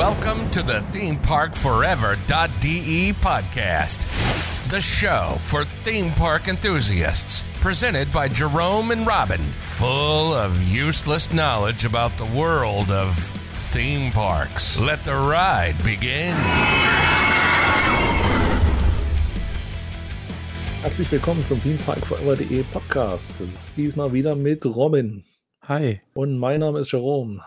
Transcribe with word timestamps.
Welcome 0.00 0.48
to 0.52 0.62
the 0.62 0.80
ThemeParkForever.de 0.96 3.12
podcast, 3.20 4.00
the 4.70 4.80
show 4.80 5.36
for 5.44 5.66
theme 5.84 6.10
park 6.12 6.48
enthusiasts. 6.48 7.44
Presented 7.60 8.10
by 8.10 8.28
Jerome 8.28 8.92
and 8.92 9.06
Robin, 9.06 9.52
full 9.58 10.32
of 10.32 10.62
useless 10.62 11.34
knowledge 11.34 11.84
about 11.84 12.16
the 12.16 12.24
world 12.24 12.90
of 12.90 13.14
theme 13.72 14.10
parks. 14.10 14.80
Let 14.80 15.04
the 15.04 15.12
ride 15.12 15.76
begin. 15.84 16.34
Herzlich 20.80 21.12
willkommen 21.12 21.44
zum 21.44 21.60
ThemeParkForever.de 21.60 22.62
Podcast. 22.72 23.42
Diesmal 23.76 24.14
wieder 24.14 24.34
mit 24.34 24.64
Robin. 24.64 25.24
Hi. 25.68 26.00
Und 26.14 26.38
mein 26.38 26.60
Name 26.60 26.78
ist 26.78 26.90
Jerome. 26.90 27.42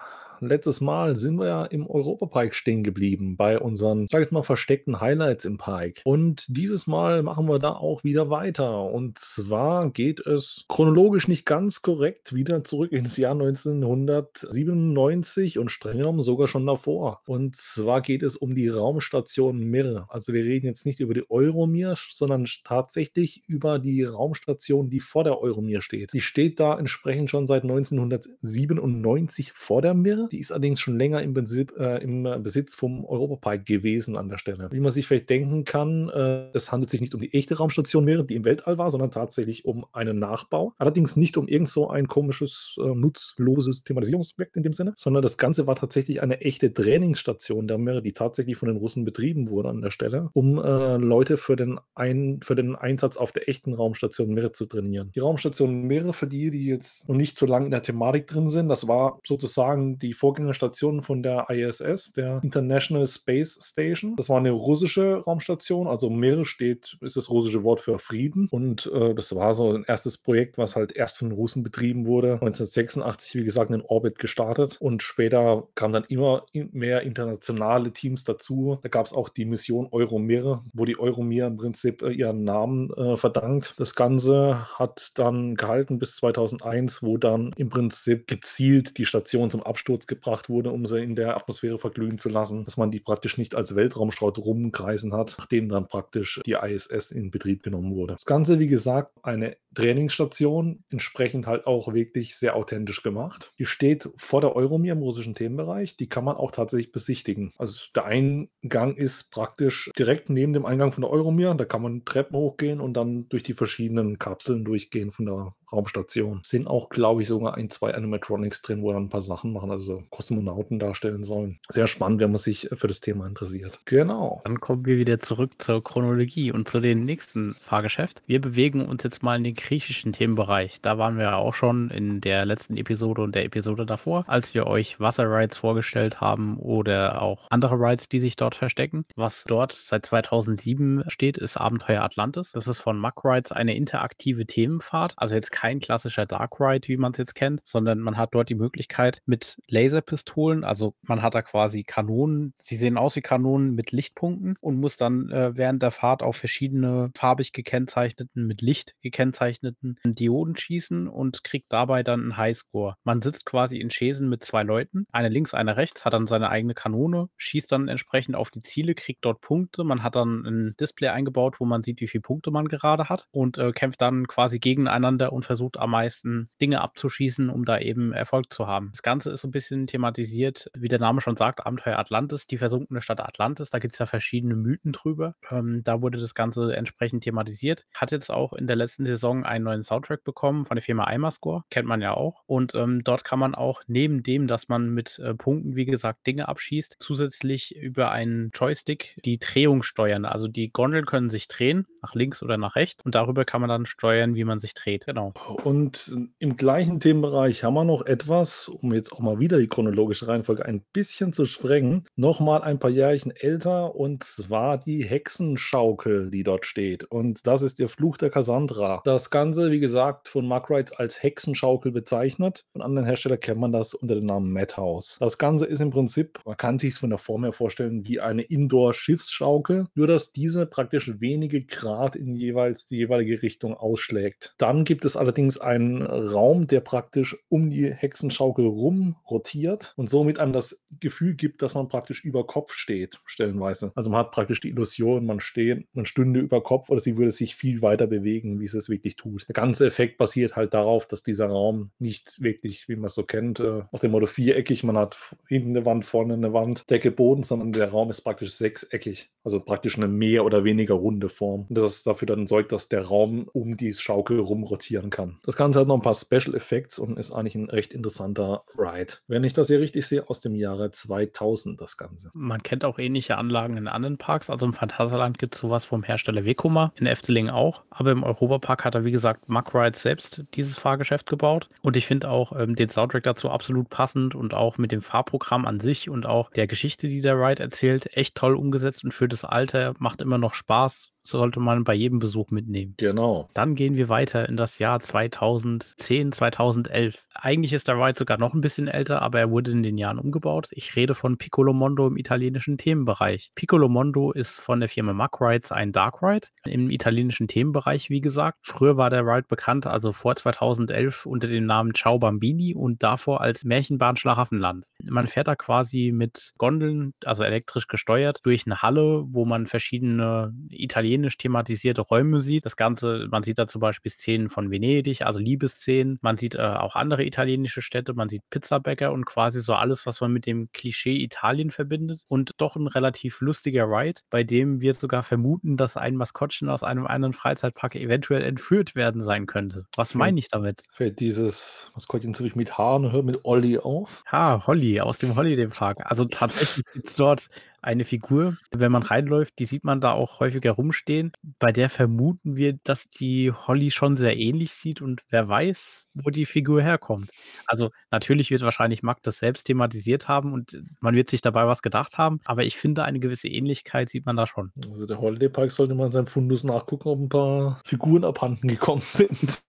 Letztes 0.47 0.81
Mal 0.81 1.15
sind 1.15 1.39
wir 1.39 1.47
ja 1.47 1.65
im 1.65 1.87
Europapark 1.87 2.53
stehen 2.53 2.83
geblieben 2.83 3.37
bei 3.37 3.59
unseren, 3.59 4.07
sag 4.07 4.23
ich 4.23 4.31
mal, 4.31 4.43
versteckten 4.43 5.01
Highlights 5.01 5.45
im 5.45 5.57
Park. 5.57 6.01
Und 6.03 6.45
dieses 6.49 6.85
Mal 6.87 7.23
machen 7.23 7.47
wir 7.47 7.59
da 7.59 7.73
auch 7.73 8.03
wieder 8.03 8.29
weiter. 8.29 8.83
Und 8.85 9.17
zwar 9.17 9.89
geht 9.89 10.19
es 10.25 10.65
chronologisch 10.67 11.27
nicht 11.27 11.45
ganz 11.45 11.81
korrekt 11.81 12.33
wieder 12.33 12.63
zurück 12.63 12.91
ins 12.91 13.17
Jahr 13.17 13.33
1997 13.33 15.59
und 15.59 15.69
streng 15.69 15.97
genommen 15.97 16.21
sogar 16.21 16.47
schon 16.47 16.65
davor. 16.65 17.21
Und 17.25 17.55
zwar 17.55 18.01
geht 18.01 18.23
es 18.23 18.35
um 18.35 18.55
die 18.55 18.67
Raumstation 18.67 19.59
Mir. 19.59 20.07
Also 20.09 20.33
wir 20.33 20.43
reden 20.43 20.65
jetzt 20.65 20.85
nicht 20.85 20.99
über 20.99 21.13
die 21.13 21.29
Euromir, 21.29 21.95
sondern 22.09 22.45
tatsächlich 22.63 23.43
über 23.47 23.79
die 23.79 24.03
Raumstation, 24.03 24.89
die 24.89 24.99
vor 24.99 25.23
der 25.23 25.39
Euromir 25.39 25.81
steht. 25.81 26.11
Die 26.13 26.21
steht 26.21 26.59
da 26.59 26.77
entsprechend 26.77 27.29
schon 27.29 27.47
seit 27.47 27.63
1997 27.63 29.53
vor 29.53 29.81
der 29.81 29.93
Mir. 29.93 30.27
Die 30.33 30.39
ist 30.39 30.51
allerdings 30.51 30.79
schon 30.79 30.97
länger 30.97 31.21
im, 31.21 31.35
Besitz, 31.35 31.71
äh, 31.77 32.03
im 32.03 32.23
Besitz 32.41 32.73
vom 32.73 33.05
Europapark 33.05 33.65
gewesen 33.67 34.17
an 34.17 34.29
der 34.29 34.39
Stelle. 34.39 34.67
Wie 34.71 34.79
man 34.79 34.91
sich 34.91 35.05
vielleicht 35.05 35.29
denken 35.29 35.63
kann, 35.63 36.09
äh, 36.09 36.49
es 36.53 36.71
handelt 36.71 36.89
sich 36.89 37.01
nicht 37.01 37.13
um 37.13 37.21
die 37.21 37.31
echte 37.35 37.55
Raumstation 37.55 38.03
Mir, 38.03 38.23
die 38.23 38.33
im 38.33 38.43
Weltall 38.43 38.79
war, 38.79 38.89
sondern 38.89 39.11
tatsächlich 39.11 39.63
um 39.65 39.85
einen 39.93 40.17
Nachbau. 40.17 40.73
Allerdings 40.79 41.15
nicht 41.17 41.37
um 41.37 41.47
irgend 41.47 41.69
so 41.69 41.87
ein 41.87 42.07
komisches, 42.07 42.75
äh, 42.79 42.95
nutzloses 42.95 43.83
Thematisierungsobjekt 43.83 44.57
in 44.57 44.63
dem 44.63 44.73
Sinne, 44.73 44.93
sondern 44.95 45.21
das 45.21 45.37
Ganze 45.37 45.67
war 45.67 45.75
tatsächlich 45.75 46.23
eine 46.23 46.41
echte 46.41 46.73
Trainingsstation 46.73 47.67
der 47.67 47.77
Mir, 47.77 48.01
die 48.01 48.13
tatsächlich 48.13 48.57
von 48.57 48.69
den 48.69 48.77
Russen 48.77 49.05
betrieben 49.05 49.49
wurde 49.49 49.69
an 49.69 49.81
der 49.81 49.91
Stelle, 49.91 50.31
um 50.33 50.57
äh, 50.57 50.97
Leute 50.97 51.37
für 51.37 51.55
den, 51.55 51.79
ein, 51.93 52.39
für 52.41 52.55
den 52.55 52.75
Einsatz 52.75 53.17
auf 53.17 53.31
der 53.33 53.47
echten 53.47 53.73
Raumstation 53.73 54.33
Mir 54.33 54.51
zu 54.51 54.65
trainieren. 54.65 55.11
Die 55.13 55.19
Raumstation 55.19 55.83
Mir, 55.83 56.11
für 56.13 56.25
die, 56.25 56.49
die 56.49 56.65
jetzt 56.65 57.07
noch 57.07 57.15
nicht 57.15 57.37
so 57.37 57.45
lange 57.45 57.65
in 57.65 57.71
der 57.71 57.83
Thematik 57.83 58.25
drin 58.25 58.49
sind, 58.49 58.67
das 58.67 58.87
war 58.87 59.19
sozusagen 59.23 59.99
die 59.99 60.13
Vorgängerstation 60.23 61.01
von 61.01 61.21
der 61.21 61.49
ISS, 61.49 62.13
der 62.13 62.39
International 62.43 63.05
Space 63.05 63.59
Station. 63.61 64.15
Das 64.15 64.29
war 64.29 64.37
eine 64.37 64.51
russische 64.51 65.17
Raumstation, 65.17 65.85
also 65.85 66.09
Mir 66.09 66.45
steht, 66.45 66.95
ist 67.01 67.17
das 67.17 67.29
russische 67.29 67.65
Wort 67.65 67.81
für 67.81 67.99
Frieden. 67.99 68.47
Und 68.49 68.89
äh, 68.93 69.13
das 69.13 69.35
war 69.35 69.53
so 69.53 69.73
ein 69.73 69.83
erstes 69.85 70.17
Projekt, 70.17 70.57
was 70.57 70.77
halt 70.77 70.93
erst 70.93 71.17
von 71.17 71.33
Russen 71.33 71.61
betrieben 71.61 72.05
wurde. 72.05 72.35
1986, 72.35 73.35
wie 73.35 73.43
gesagt, 73.43 73.69
in 73.71 73.81
Orbit 73.81 74.17
gestartet. 74.17 74.77
Und 74.79 75.03
später 75.03 75.67
kamen 75.75 75.93
dann 75.93 76.05
immer 76.07 76.45
mehr 76.53 77.01
internationale 77.01 77.91
Teams 77.91 78.23
dazu. 78.23 78.79
Da 78.81 78.87
gab 78.87 79.05
es 79.05 79.11
auch 79.11 79.27
die 79.27 79.43
Mission 79.43 79.89
Euromir, 79.91 80.63
wo 80.71 80.85
die 80.85 80.97
Euromir 80.97 81.47
im 81.47 81.57
Prinzip 81.57 82.01
äh, 82.01 82.11
ihren 82.11 82.45
Namen 82.45 82.91
äh, 82.93 83.17
verdankt. 83.17 83.75
Das 83.77 83.93
Ganze 83.93 84.69
hat 84.79 85.11
dann 85.15 85.55
gehalten 85.55 85.99
bis 85.99 86.15
2001, 86.15 87.03
wo 87.03 87.17
dann 87.17 87.51
im 87.57 87.69
Prinzip 87.69 88.25
gezielt 88.27 88.97
die 88.97 89.05
Station 89.05 89.51
zum 89.51 89.63
Absturz 89.63 90.07
gebracht 90.15 90.49
wurde, 90.49 90.71
um 90.71 90.85
sie 90.85 91.01
in 91.01 91.15
der 91.15 91.35
Atmosphäre 91.35 91.77
verglühen 91.77 92.17
zu 92.17 92.29
lassen, 92.29 92.65
dass 92.65 92.77
man 92.77 92.91
die 92.91 92.99
praktisch 92.99 93.37
nicht 93.37 93.55
als 93.55 93.75
Weltraumschrott 93.75 94.37
rumkreisen 94.37 95.13
hat, 95.13 95.35
nachdem 95.37 95.69
dann 95.69 95.87
praktisch 95.87 96.41
die 96.45 96.53
ISS 96.53 97.11
in 97.11 97.31
Betrieb 97.31 97.63
genommen 97.63 97.95
wurde. 97.95 98.13
Das 98.13 98.25
Ganze, 98.25 98.59
wie 98.59 98.67
gesagt, 98.67 99.11
eine 99.23 99.57
Trainingsstation, 99.73 100.83
entsprechend 100.91 101.47
halt 101.47 101.65
auch 101.65 101.93
wirklich 101.93 102.35
sehr 102.35 102.55
authentisch 102.55 103.03
gemacht. 103.03 103.51
Die 103.59 103.65
steht 103.65 104.09
vor 104.17 104.41
der 104.41 104.55
Euromir 104.55 104.93
im 104.93 104.99
russischen 104.99 105.33
Themenbereich. 105.33 105.97
Die 105.97 106.07
kann 106.07 106.23
man 106.23 106.35
auch 106.35 106.51
tatsächlich 106.51 106.91
besichtigen. 106.91 107.53
Also 107.57 107.81
der 107.95 108.05
Eingang 108.05 108.95
ist 108.95 109.31
praktisch 109.31 109.91
direkt 109.97 110.29
neben 110.29 110.53
dem 110.53 110.65
Eingang 110.65 110.91
von 110.91 111.01
der 111.01 111.11
Euromir. 111.11 111.53
Da 111.55 111.65
kann 111.65 111.81
man 111.81 112.05
Treppen 112.05 112.37
hochgehen 112.37 112.79
und 112.79 112.93
dann 112.93 113.27
durch 113.29 113.43
die 113.43 113.53
verschiedenen 113.53 114.19
Kapseln 114.19 114.63
durchgehen 114.63 115.11
von 115.11 115.25
der 115.25 115.55
Raumstation. 115.73 116.41
Sind 116.43 116.67
auch, 116.67 116.89
glaube 116.89 117.21
ich, 117.21 117.27
sogar 117.27 117.55
ein, 117.55 117.69
zwei 117.69 117.93
Animatronics 117.93 118.61
drin, 118.61 118.81
wo 118.81 118.93
dann 118.93 119.03
ein 119.03 119.09
paar 119.09 119.21
Sachen 119.21 119.53
machen, 119.53 119.71
also 119.71 120.03
Kosmonauten 120.09 120.79
darstellen 120.79 121.23
sollen. 121.23 121.59
Sehr 121.69 121.87
spannend, 121.87 122.21
wenn 122.21 122.31
man 122.31 122.39
sich 122.39 122.69
für 122.73 122.87
das 122.87 123.01
Thema 123.01 123.27
interessiert. 123.27 123.79
Genau. 123.85 124.41
Dann 124.45 124.59
kommen 124.59 124.85
wir 124.85 124.97
wieder 124.97 125.19
zurück 125.19 125.51
zur 125.57 125.83
Chronologie 125.83 126.51
und 126.51 126.67
zu 126.67 126.79
dem 126.79 127.05
nächsten 127.05 127.55
Fahrgeschäft. 127.59 128.21
Wir 128.27 128.39
bewegen 128.39 128.85
uns 128.85 129.03
jetzt 129.03 129.23
mal 129.23 129.35
in 129.35 129.43
den 129.43 129.55
griechischen 129.55 130.13
Themenbereich. 130.13 130.81
Da 130.81 130.97
waren 130.97 131.17
wir 131.17 131.23
ja 131.23 131.35
auch 131.35 131.53
schon 131.53 131.89
in 131.89 132.21
der 132.21 132.45
letzten 132.45 132.77
Episode 132.77 133.21
und 133.21 133.35
der 133.35 133.45
Episode 133.45 133.85
davor, 133.85 134.25
als 134.27 134.53
wir 134.53 134.67
euch 134.67 134.99
Wasserrides 134.99 135.57
vorgestellt 135.57 136.21
haben 136.21 136.57
oder 136.57 137.21
auch 137.21 137.47
andere 137.49 137.75
Rides, 137.75 138.09
die 138.09 138.19
sich 138.19 138.35
dort 138.35 138.55
verstecken. 138.55 139.05
Was 139.15 139.43
dort 139.45 139.71
seit 139.71 140.05
2007 140.05 141.03
steht, 141.07 141.37
ist 141.37 141.57
Abenteuer 141.57 142.03
Atlantis. 142.03 142.51
Das 142.51 142.67
ist 142.67 142.79
von 142.79 142.97
Mack 142.97 143.23
Rides 143.23 143.51
eine 143.51 143.75
interaktive 143.75 144.45
Themenfahrt. 144.45 145.13
Also 145.17 145.35
jetzt 145.35 145.51
kein 145.63 145.79
klassischer 145.79 146.25
Dark 146.25 146.59
Ride, 146.59 146.89
wie 146.89 146.97
man 146.97 147.13
es 147.13 147.17
jetzt 147.17 147.35
kennt, 147.35 147.65
sondern 147.65 147.99
man 147.99 148.17
hat 148.17 148.35
dort 148.35 148.49
die 148.49 148.55
Möglichkeit 148.55 149.21
mit 149.25 149.55
Laserpistolen, 149.69 150.65
also 150.65 150.93
man 151.03 151.21
hat 151.21 151.35
da 151.35 151.41
quasi 151.41 151.83
Kanonen, 151.83 152.53
sie 152.57 152.75
sehen 152.75 152.97
aus 152.97 153.15
wie 153.15 153.21
Kanonen 153.21 153.73
mit 153.73 153.93
Lichtpunkten 153.93 154.57
und 154.59 154.81
muss 154.81 154.97
dann 154.97 155.29
äh, 155.29 155.55
während 155.55 155.81
der 155.81 155.91
Fahrt 155.91 156.21
auf 156.21 156.35
verschiedene 156.35 157.11
farbig 157.15 157.53
gekennzeichneten, 157.53 158.45
mit 158.45 158.61
Licht 158.61 158.95
gekennzeichneten 159.01 159.99
Dioden 160.05 160.57
schießen 160.57 161.07
und 161.07 161.45
kriegt 161.45 161.71
dabei 161.71 162.03
dann 162.03 162.19
einen 162.19 162.35
Highscore. 162.35 162.97
Man 163.05 163.21
sitzt 163.21 163.45
quasi 163.45 163.77
in 163.77 163.89
Schäsen 163.89 164.27
mit 164.27 164.43
zwei 164.43 164.63
Leuten, 164.63 165.07
eine 165.13 165.29
links, 165.29 165.53
eine 165.53 165.77
rechts, 165.77 166.03
hat 166.03 166.11
dann 166.11 166.27
seine 166.27 166.49
eigene 166.49 166.73
Kanone, 166.73 167.29
schießt 167.37 167.71
dann 167.71 167.87
entsprechend 167.87 168.35
auf 168.35 168.49
die 168.49 168.63
Ziele, 168.63 168.95
kriegt 168.95 169.23
dort 169.23 169.39
Punkte. 169.39 169.85
Man 169.85 170.03
hat 170.03 170.15
dann 170.15 170.45
ein 170.45 170.75
Display 170.77 171.07
eingebaut, 171.07 171.61
wo 171.61 171.65
man 171.65 171.83
sieht, 171.83 172.01
wie 172.01 172.09
viele 172.09 172.21
Punkte 172.23 172.51
man 172.51 172.67
gerade 172.67 173.07
hat 173.07 173.29
und 173.31 173.57
äh, 173.57 173.71
kämpft 173.71 174.01
dann 174.01 174.27
quasi 174.27 174.59
gegeneinander 174.59 175.31
und 175.31 175.45
versucht 175.45 175.52
am 175.77 175.91
meisten 175.91 176.49
Dinge 176.61 176.81
abzuschießen, 176.81 177.49
um 177.49 177.65
da 177.65 177.79
eben 177.79 178.13
Erfolg 178.13 178.51
zu 178.51 178.67
haben. 178.67 178.89
Das 178.91 179.01
Ganze 179.01 179.31
ist 179.31 179.41
so 179.41 179.47
ein 179.47 179.51
bisschen 179.51 179.87
thematisiert, 179.87 180.69
wie 180.75 180.87
der 180.87 180.99
Name 180.99 181.21
schon 181.21 181.35
sagt, 181.35 181.65
Abenteuer 181.65 181.97
Atlantis, 181.97 182.47
die 182.47 182.57
versunkene 182.57 183.01
Stadt 183.01 183.19
Atlantis. 183.19 183.69
Da 183.69 183.79
gibt 183.79 183.93
es 183.93 183.99
ja 183.99 184.05
verschiedene 184.05 184.55
Mythen 184.55 184.91
drüber. 184.91 185.35
Ähm, 185.49 185.81
da 185.83 186.01
wurde 186.01 186.17
das 186.19 186.33
Ganze 186.33 186.75
entsprechend 186.75 187.23
thematisiert. 187.23 187.85
Hat 187.93 188.11
jetzt 188.11 188.31
auch 188.31 188.53
in 188.53 188.67
der 188.67 188.75
letzten 188.75 189.05
Saison 189.05 189.43
einen 189.45 189.65
neuen 189.65 189.83
Soundtrack 189.83 190.23
bekommen 190.23 190.65
von 190.65 190.75
der 190.75 190.83
Firma 190.83 191.09
Imascore. 191.11 191.63
Kennt 191.69 191.87
man 191.87 192.01
ja 192.01 192.13
auch. 192.13 192.43
Und 192.45 192.75
ähm, 192.75 193.03
dort 193.03 193.23
kann 193.23 193.39
man 193.39 193.55
auch 193.55 193.81
neben 193.87 194.23
dem, 194.23 194.47
dass 194.47 194.69
man 194.69 194.89
mit 194.89 195.19
äh, 195.19 195.33
Punkten, 195.33 195.75
wie 195.75 195.85
gesagt, 195.85 196.25
Dinge 196.27 196.47
abschießt, 196.47 196.97
zusätzlich 196.99 197.75
über 197.75 198.11
einen 198.11 198.51
Joystick 198.53 199.17
die 199.23 199.39
Drehung 199.39 199.83
steuern. 199.83 200.25
Also 200.25 200.47
die 200.47 200.71
Gondeln 200.71 201.05
können 201.05 201.29
sich 201.29 201.47
drehen, 201.47 201.87
nach 202.01 202.13
links 202.13 202.43
oder 202.43 202.57
nach 202.57 202.75
rechts. 202.75 203.03
Und 203.05 203.15
darüber 203.15 203.45
kann 203.45 203.61
man 203.61 203.69
dann 203.69 203.85
steuern, 203.85 204.35
wie 204.35 204.43
man 204.43 204.59
sich 204.59 204.73
dreht. 204.73 205.05
Genau. 205.05 205.33
Und 205.63 206.15
im 206.39 206.57
gleichen 206.57 206.99
Themenbereich 206.99 207.63
haben 207.63 207.73
wir 207.73 207.83
noch 207.83 208.05
etwas, 208.05 208.67
um 208.67 208.93
jetzt 208.93 209.11
auch 209.13 209.19
mal 209.19 209.39
wieder 209.39 209.57
die 209.57 209.67
chronologische 209.67 210.27
Reihenfolge 210.27 210.65
ein 210.65 210.83
bisschen 210.93 211.33
zu 211.33 211.45
sprengen, 211.45 212.05
nochmal 212.15 212.61
ein 212.61 212.79
paar 212.79 212.89
Jährchen 212.89 213.31
älter 213.31 213.95
und 213.95 214.23
zwar 214.23 214.77
die 214.77 215.03
Hexenschaukel, 215.03 216.29
die 216.29 216.43
dort 216.43 216.65
steht. 216.65 217.03
Und 217.05 217.45
das 217.47 217.61
ist 217.61 217.79
der 217.79 217.89
Fluch 217.89 218.17
der 218.17 218.29
Cassandra. 218.29 219.01
Das 219.05 219.29
Ganze, 219.29 219.71
wie 219.71 219.79
gesagt, 219.79 220.27
von 220.27 220.47
Mark 220.47 220.69
Wrights 220.69 220.93
als 220.93 221.21
Hexenschaukel 221.21 221.91
bezeichnet. 221.91 222.65
Von 222.71 222.81
anderen 222.81 223.05
Herstellern 223.05 223.39
kennt 223.39 223.59
man 223.59 223.71
das 223.71 223.93
unter 223.93 224.15
dem 224.15 224.25
Namen 224.25 224.51
Madhouse. 224.51 225.17
Das 225.19 225.37
Ganze 225.37 225.65
ist 225.65 225.81
im 225.81 225.89
Prinzip, 225.89 226.39
man 226.45 226.57
kann 226.57 226.79
sich 226.79 226.95
von 226.95 227.09
der 227.09 227.19
Form 227.19 227.43
her 227.43 227.53
vorstellen, 227.53 228.05
wie 228.05 228.19
eine 228.19 228.43
Indoor-Schiffsschaukel, 228.43 229.87
nur 229.95 230.07
dass 230.07 230.31
diese 230.31 230.65
praktisch 230.65 231.19
wenige 231.19 231.65
Grad 231.65 232.15
in 232.15 232.33
jeweils 232.33 232.87
die 232.87 232.97
jeweilige 232.97 233.41
Richtung 233.41 233.73
ausschlägt. 233.73 234.55
Dann 234.57 234.83
gibt 234.83 235.05
es 235.05 235.17
allerdings 235.23 235.57
einen 235.57 236.01
Raum, 236.03 236.67
der 236.67 236.81
praktisch 236.81 237.37
um 237.49 237.69
die 237.69 237.91
Hexenschaukel 237.91 238.65
rum 238.65 239.15
rotiert 239.29 239.93
und 239.95 240.09
somit 240.09 240.39
einem 240.39 240.53
das 240.53 240.81
Gefühl 240.99 241.35
gibt, 241.35 241.61
dass 241.61 241.75
man 241.75 241.87
praktisch 241.87 242.23
über 242.23 242.45
Kopf 242.45 242.73
steht, 242.73 243.19
stellenweise. 243.25 243.91
Also 243.95 244.09
man 244.09 244.19
hat 244.19 244.31
praktisch 244.31 244.61
die 244.61 244.69
Illusion, 244.69 245.25
man 245.25 245.39
steht, 245.39 245.87
man 245.93 246.05
stünde 246.05 246.39
über 246.39 246.61
Kopf 246.61 246.89
oder 246.89 246.99
sie 246.99 247.17
würde 247.17 247.31
sich 247.31 247.55
viel 247.55 247.81
weiter 247.81 248.07
bewegen, 248.07 248.59
wie 248.59 248.67
sie 248.67 248.77
es 248.77 248.89
wirklich 248.89 249.15
tut. 249.15 249.47
Der 249.47 249.53
ganze 249.53 249.85
Effekt 249.85 250.17
basiert 250.17 250.55
halt 250.55 250.73
darauf, 250.73 251.07
dass 251.07 251.23
dieser 251.23 251.47
Raum 251.47 251.91
nicht 251.99 252.41
wirklich, 252.41 252.87
wie 252.89 252.95
man 252.95 253.05
es 253.05 253.15
so 253.15 253.23
kennt, 253.23 253.59
äh, 253.59 253.83
auf 253.91 254.01
dem 254.01 254.11
Motto 254.11 254.27
viereckig, 254.27 254.83
man 254.83 254.97
hat 254.97 255.35
hinten 255.47 255.69
eine 255.69 255.85
Wand, 255.85 256.05
vorne 256.05 256.33
eine 256.33 256.53
Wand, 256.53 256.89
Decke, 256.89 257.11
Boden, 257.11 257.43
sondern 257.43 257.71
der 257.71 257.89
Raum 257.89 258.09
ist 258.09 258.21
praktisch 258.21 258.53
sechseckig. 258.53 259.31
Also 259.43 259.59
praktisch 259.59 259.97
eine 259.97 260.07
mehr 260.07 260.45
oder 260.45 260.63
weniger 260.63 260.95
runde 260.95 261.29
Form. 261.29 261.65
Und 261.69 261.77
das 261.77 262.03
dafür 262.03 262.25
dann 262.25 262.47
sorgt, 262.47 262.71
dass 262.71 262.89
der 262.89 263.03
Raum 263.05 263.49
um 263.53 263.77
die 263.77 263.93
Schaukel 263.93 264.39
rum 264.39 264.63
rotieren 264.63 265.09
kann. 265.13 265.39
Das 265.43 265.55
Ganze 265.55 265.79
hat 265.79 265.87
noch 265.87 265.95
ein 265.95 266.01
paar 266.01 266.15
Special 266.15 266.53
Effects 266.55 266.99
und 266.99 267.17
ist 267.17 267.31
eigentlich 267.31 267.55
ein 267.55 267.69
recht 267.69 267.93
interessanter 267.93 268.63
Ride. 268.77 269.13
Wenn 269.27 269.45
ich 269.45 269.53
das 269.53 269.67
hier 269.67 269.79
richtig 269.79 270.05
sehe, 270.05 270.29
aus 270.29 270.41
dem 270.41 270.55
Jahre 270.55 270.91
2000 270.91 271.79
das 271.79 271.95
Ganze. 271.95 272.31
Man 272.33 272.61
kennt 272.63 272.83
auch 272.83 272.99
ähnliche 272.99 273.37
Anlagen 273.37 273.77
in 273.77 273.87
anderen 273.87 274.17
Parks. 274.17 274.49
Also 274.49 274.65
im 274.65 274.73
Phantasialand 274.73 275.37
gibt 275.37 275.55
es 275.55 275.61
sowas 275.61 275.85
vom 275.85 276.03
Hersteller 276.03 276.43
Vekoma, 276.43 276.91
in 276.95 277.05
Efteling 277.05 277.49
auch. 277.49 277.83
Aber 277.91 278.11
im 278.11 278.23
Europapark 278.23 278.83
hat 278.83 278.95
er, 278.95 279.05
wie 279.05 279.11
gesagt, 279.11 279.47
Mack 279.47 279.73
Rides 279.73 280.01
selbst 280.01 280.43
dieses 280.55 280.77
Fahrgeschäft 280.77 281.29
gebaut. 281.29 281.69
Und 281.81 281.95
ich 281.95 282.07
finde 282.07 282.29
auch 282.29 282.51
ähm, 282.59 282.75
den 282.75 282.89
Soundtrack 282.89 283.23
dazu 283.23 283.49
absolut 283.49 283.89
passend 283.89 284.35
und 284.35 284.53
auch 284.53 284.77
mit 284.77 284.91
dem 284.91 285.01
Fahrprogramm 285.01 285.65
an 285.65 285.79
sich 285.79 286.09
und 286.09 286.25
auch 286.25 286.49
der 286.49 286.67
Geschichte, 286.67 287.07
die 287.07 287.21
der 287.21 287.39
Ride 287.39 287.61
erzählt, 287.61 288.17
echt 288.17 288.35
toll 288.35 288.55
umgesetzt 288.55 289.03
und 289.03 289.13
für 289.13 289.27
das 289.27 289.45
Alter 289.45 289.93
macht 289.99 290.21
immer 290.21 290.39
noch 290.39 290.55
Spaß 290.55 291.12
sollte 291.23 291.59
man 291.59 291.83
bei 291.83 291.93
jedem 291.93 292.19
Besuch 292.19 292.51
mitnehmen. 292.51 292.95
Genau. 292.97 293.47
Dann 293.53 293.75
gehen 293.75 293.95
wir 293.95 294.09
weiter 294.09 294.47
in 294.47 294.57
das 294.57 294.79
Jahr 294.79 294.99
2010, 294.99 296.31
2011. 296.31 297.25
Eigentlich 297.33 297.73
ist 297.73 297.87
der 297.87 297.95
Ride 297.95 298.17
sogar 298.17 298.37
noch 298.37 298.53
ein 298.53 298.61
bisschen 298.61 298.87
älter, 298.87 299.21
aber 299.21 299.39
er 299.39 299.49
wurde 299.49 299.71
in 299.71 299.83
den 299.83 299.97
Jahren 299.97 300.19
umgebaut. 300.19 300.67
Ich 300.71 300.95
rede 300.95 301.15
von 301.15 301.37
Piccolo 301.37 301.73
Mondo 301.73 302.07
im 302.07 302.17
italienischen 302.17 302.77
Themenbereich. 302.77 303.51
Piccolo 303.55 303.87
Mondo 303.87 304.31
ist 304.31 304.59
von 304.59 304.79
der 304.79 304.89
Firma 304.89 305.13
Mack 305.13 305.39
Rides 305.39 305.71
ein 305.71 305.91
Dark 305.91 306.21
Ride 306.21 306.47
im 306.65 306.89
italienischen 306.89 307.47
Themenbereich, 307.47 308.09
wie 308.09 308.21
gesagt. 308.21 308.59
Früher 308.61 308.97
war 308.97 309.09
der 309.09 309.25
Ride 309.25 309.47
bekannt, 309.47 309.87
also 309.87 310.11
vor 310.11 310.35
2011 310.35 311.25
unter 311.25 311.47
dem 311.47 311.65
Namen 311.65 311.93
Ciao 311.93 312.19
Bambini 312.19 312.75
und 312.75 313.01
davor 313.01 313.41
als 313.41 313.63
Märchenbahn 313.63 314.17
Schlaraffenland. 314.17 314.85
Man 315.03 315.27
fährt 315.27 315.47
da 315.47 315.55
quasi 315.55 316.11
mit 316.13 316.53
Gondeln, 316.57 317.13
also 317.25 317.43
elektrisch 317.43 317.87
gesteuert, 317.87 318.39
durch 318.43 318.65
eine 318.65 318.81
Halle, 318.81 319.23
wo 319.27 319.45
man 319.45 319.67
verschiedene 319.67 320.53
italienische 320.69 321.12
italienisch 321.13 321.37
thematisierte 321.37 322.01
Räume 322.01 322.41
sieht. 322.41 322.65
Das 322.65 322.75
Ganze, 322.75 323.27
man 323.29 323.43
sieht 323.43 323.59
da 323.59 323.67
zum 323.67 323.81
Beispiel 323.81 324.11
Szenen 324.11 324.49
von 324.49 324.71
Venedig, 324.71 325.21
also 325.21 325.39
Liebesszenen. 325.39 326.17
Man 326.21 326.37
sieht 326.37 326.55
äh, 326.55 326.61
auch 326.61 326.95
andere 326.95 327.23
italienische 327.23 327.81
Städte, 327.81 328.13
man 328.13 328.29
sieht 328.29 328.41
Pizzabäcker 328.49 329.11
und 329.11 329.25
quasi 329.25 329.59
so 329.59 329.73
alles, 329.73 330.05
was 330.05 330.21
man 330.21 330.33
mit 330.33 330.45
dem 330.45 330.69
Klischee 330.73 331.17
Italien 331.23 331.69
verbindet. 331.69 332.23
Und 332.27 332.51
doch 332.57 332.75
ein 332.75 332.87
relativ 332.87 333.41
lustiger 333.41 333.85
Ride, 333.85 334.21
bei 334.29 334.43
dem 334.43 334.81
wir 334.81 334.93
sogar 334.93 335.23
vermuten, 335.23 335.77
dass 335.77 335.97
ein 335.97 336.15
Maskottchen 336.15 336.69
aus 336.69 336.83
einem 336.83 337.05
anderen 337.05 337.33
Freizeitpark 337.33 337.95
eventuell 337.95 338.41
entführt 338.41 338.95
werden 338.95 339.23
sein 339.23 339.45
könnte. 339.45 339.85
Was 339.95 340.15
meine 340.15 340.39
ich 340.39 340.47
damit? 340.49 340.81
Fällt 340.91 341.19
dieses 341.19 341.91
Maskottchen 341.93 342.33
ziemlich 342.33 342.55
mit 342.55 342.77
Haaren 342.77 343.11
hört 343.11 343.25
mit 343.25 343.39
Olli 343.43 343.77
auf? 343.77 344.23
Ha, 344.31 344.65
Holly 344.65 344.99
aus 344.99 345.19
dem 345.19 345.35
Holiday 345.35 345.67
Park. 345.67 346.09
Also 346.09 346.25
tatsächlich 346.25 346.85
gibt 346.93 347.05
es 347.05 347.15
dort 347.15 347.49
eine 347.83 348.03
Figur, 348.03 348.57
wenn 348.71 348.91
man 348.91 349.03
reinläuft, 349.03 349.59
die 349.59 349.65
sieht 349.65 349.83
man 349.83 350.01
da 350.01 350.13
auch 350.13 350.39
häufiger 350.39 350.71
rumstehen. 350.71 351.33
Bei 351.59 351.71
der 351.71 351.89
vermuten 351.89 352.55
wir, 352.55 352.73
dass 352.83 353.09
die 353.09 353.51
Holly 353.51 353.91
schon 353.91 354.15
sehr 354.17 354.37
ähnlich 354.37 354.73
sieht 354.73 355.01
und 355.01 355.21
wer 355.29 355.47
weiß, 355.47 356.07
wo 356.13 356.29
die 356.29 356.45
Figur 356.45 356.81
herkommt. 356.81 357.29
Also 357.67 357.89
natürlich 358.11 358.51
wird 358.51 358.61
wahrscheinlich 358.61 359.03
Mac 359.03 359.21
das 359.23 359.39
selbst 359.39 359.65
thematisiert 359.65 360.27
haben 360.27 360.53
und 360.53 360.81
man 361.01 361.15
wird 361.15 361.29
sich 361.29 361.41
dabei 361.41 361.67
was 361.67 361.81
gedacht 361.81 362.17
haben, 362.17 362.39
aber 362.45 362.63
ich 362.63 362.77
finde, 362.77 363.03
eine 363.03 363.19
gewisse 363.19 363.47
Ähnlichkeit 363.47 364.09
sieht 364.09 364.25
man 364.25 364.37
da 364.37 364.47
schon. 364.47 364.71
Also 364.89 365.05
der 365.05 365.19
Holiday 365.19 365.49
Park 365.49 365.71
sollte 365.71 365.95
man 365.95 366.07
in 366.07 366.11
seinem 366.11 366.27
Fundus 366.27 366.63
nachgucken, 366.63 367.09
ob 367.09 367.19
ein 367.19 367.29
paar 367.29 367.81
Figuren 367.85 368.23
abhanden 368.23 368.67
gekommen 368.67 369.01
sind. 369.01 369.61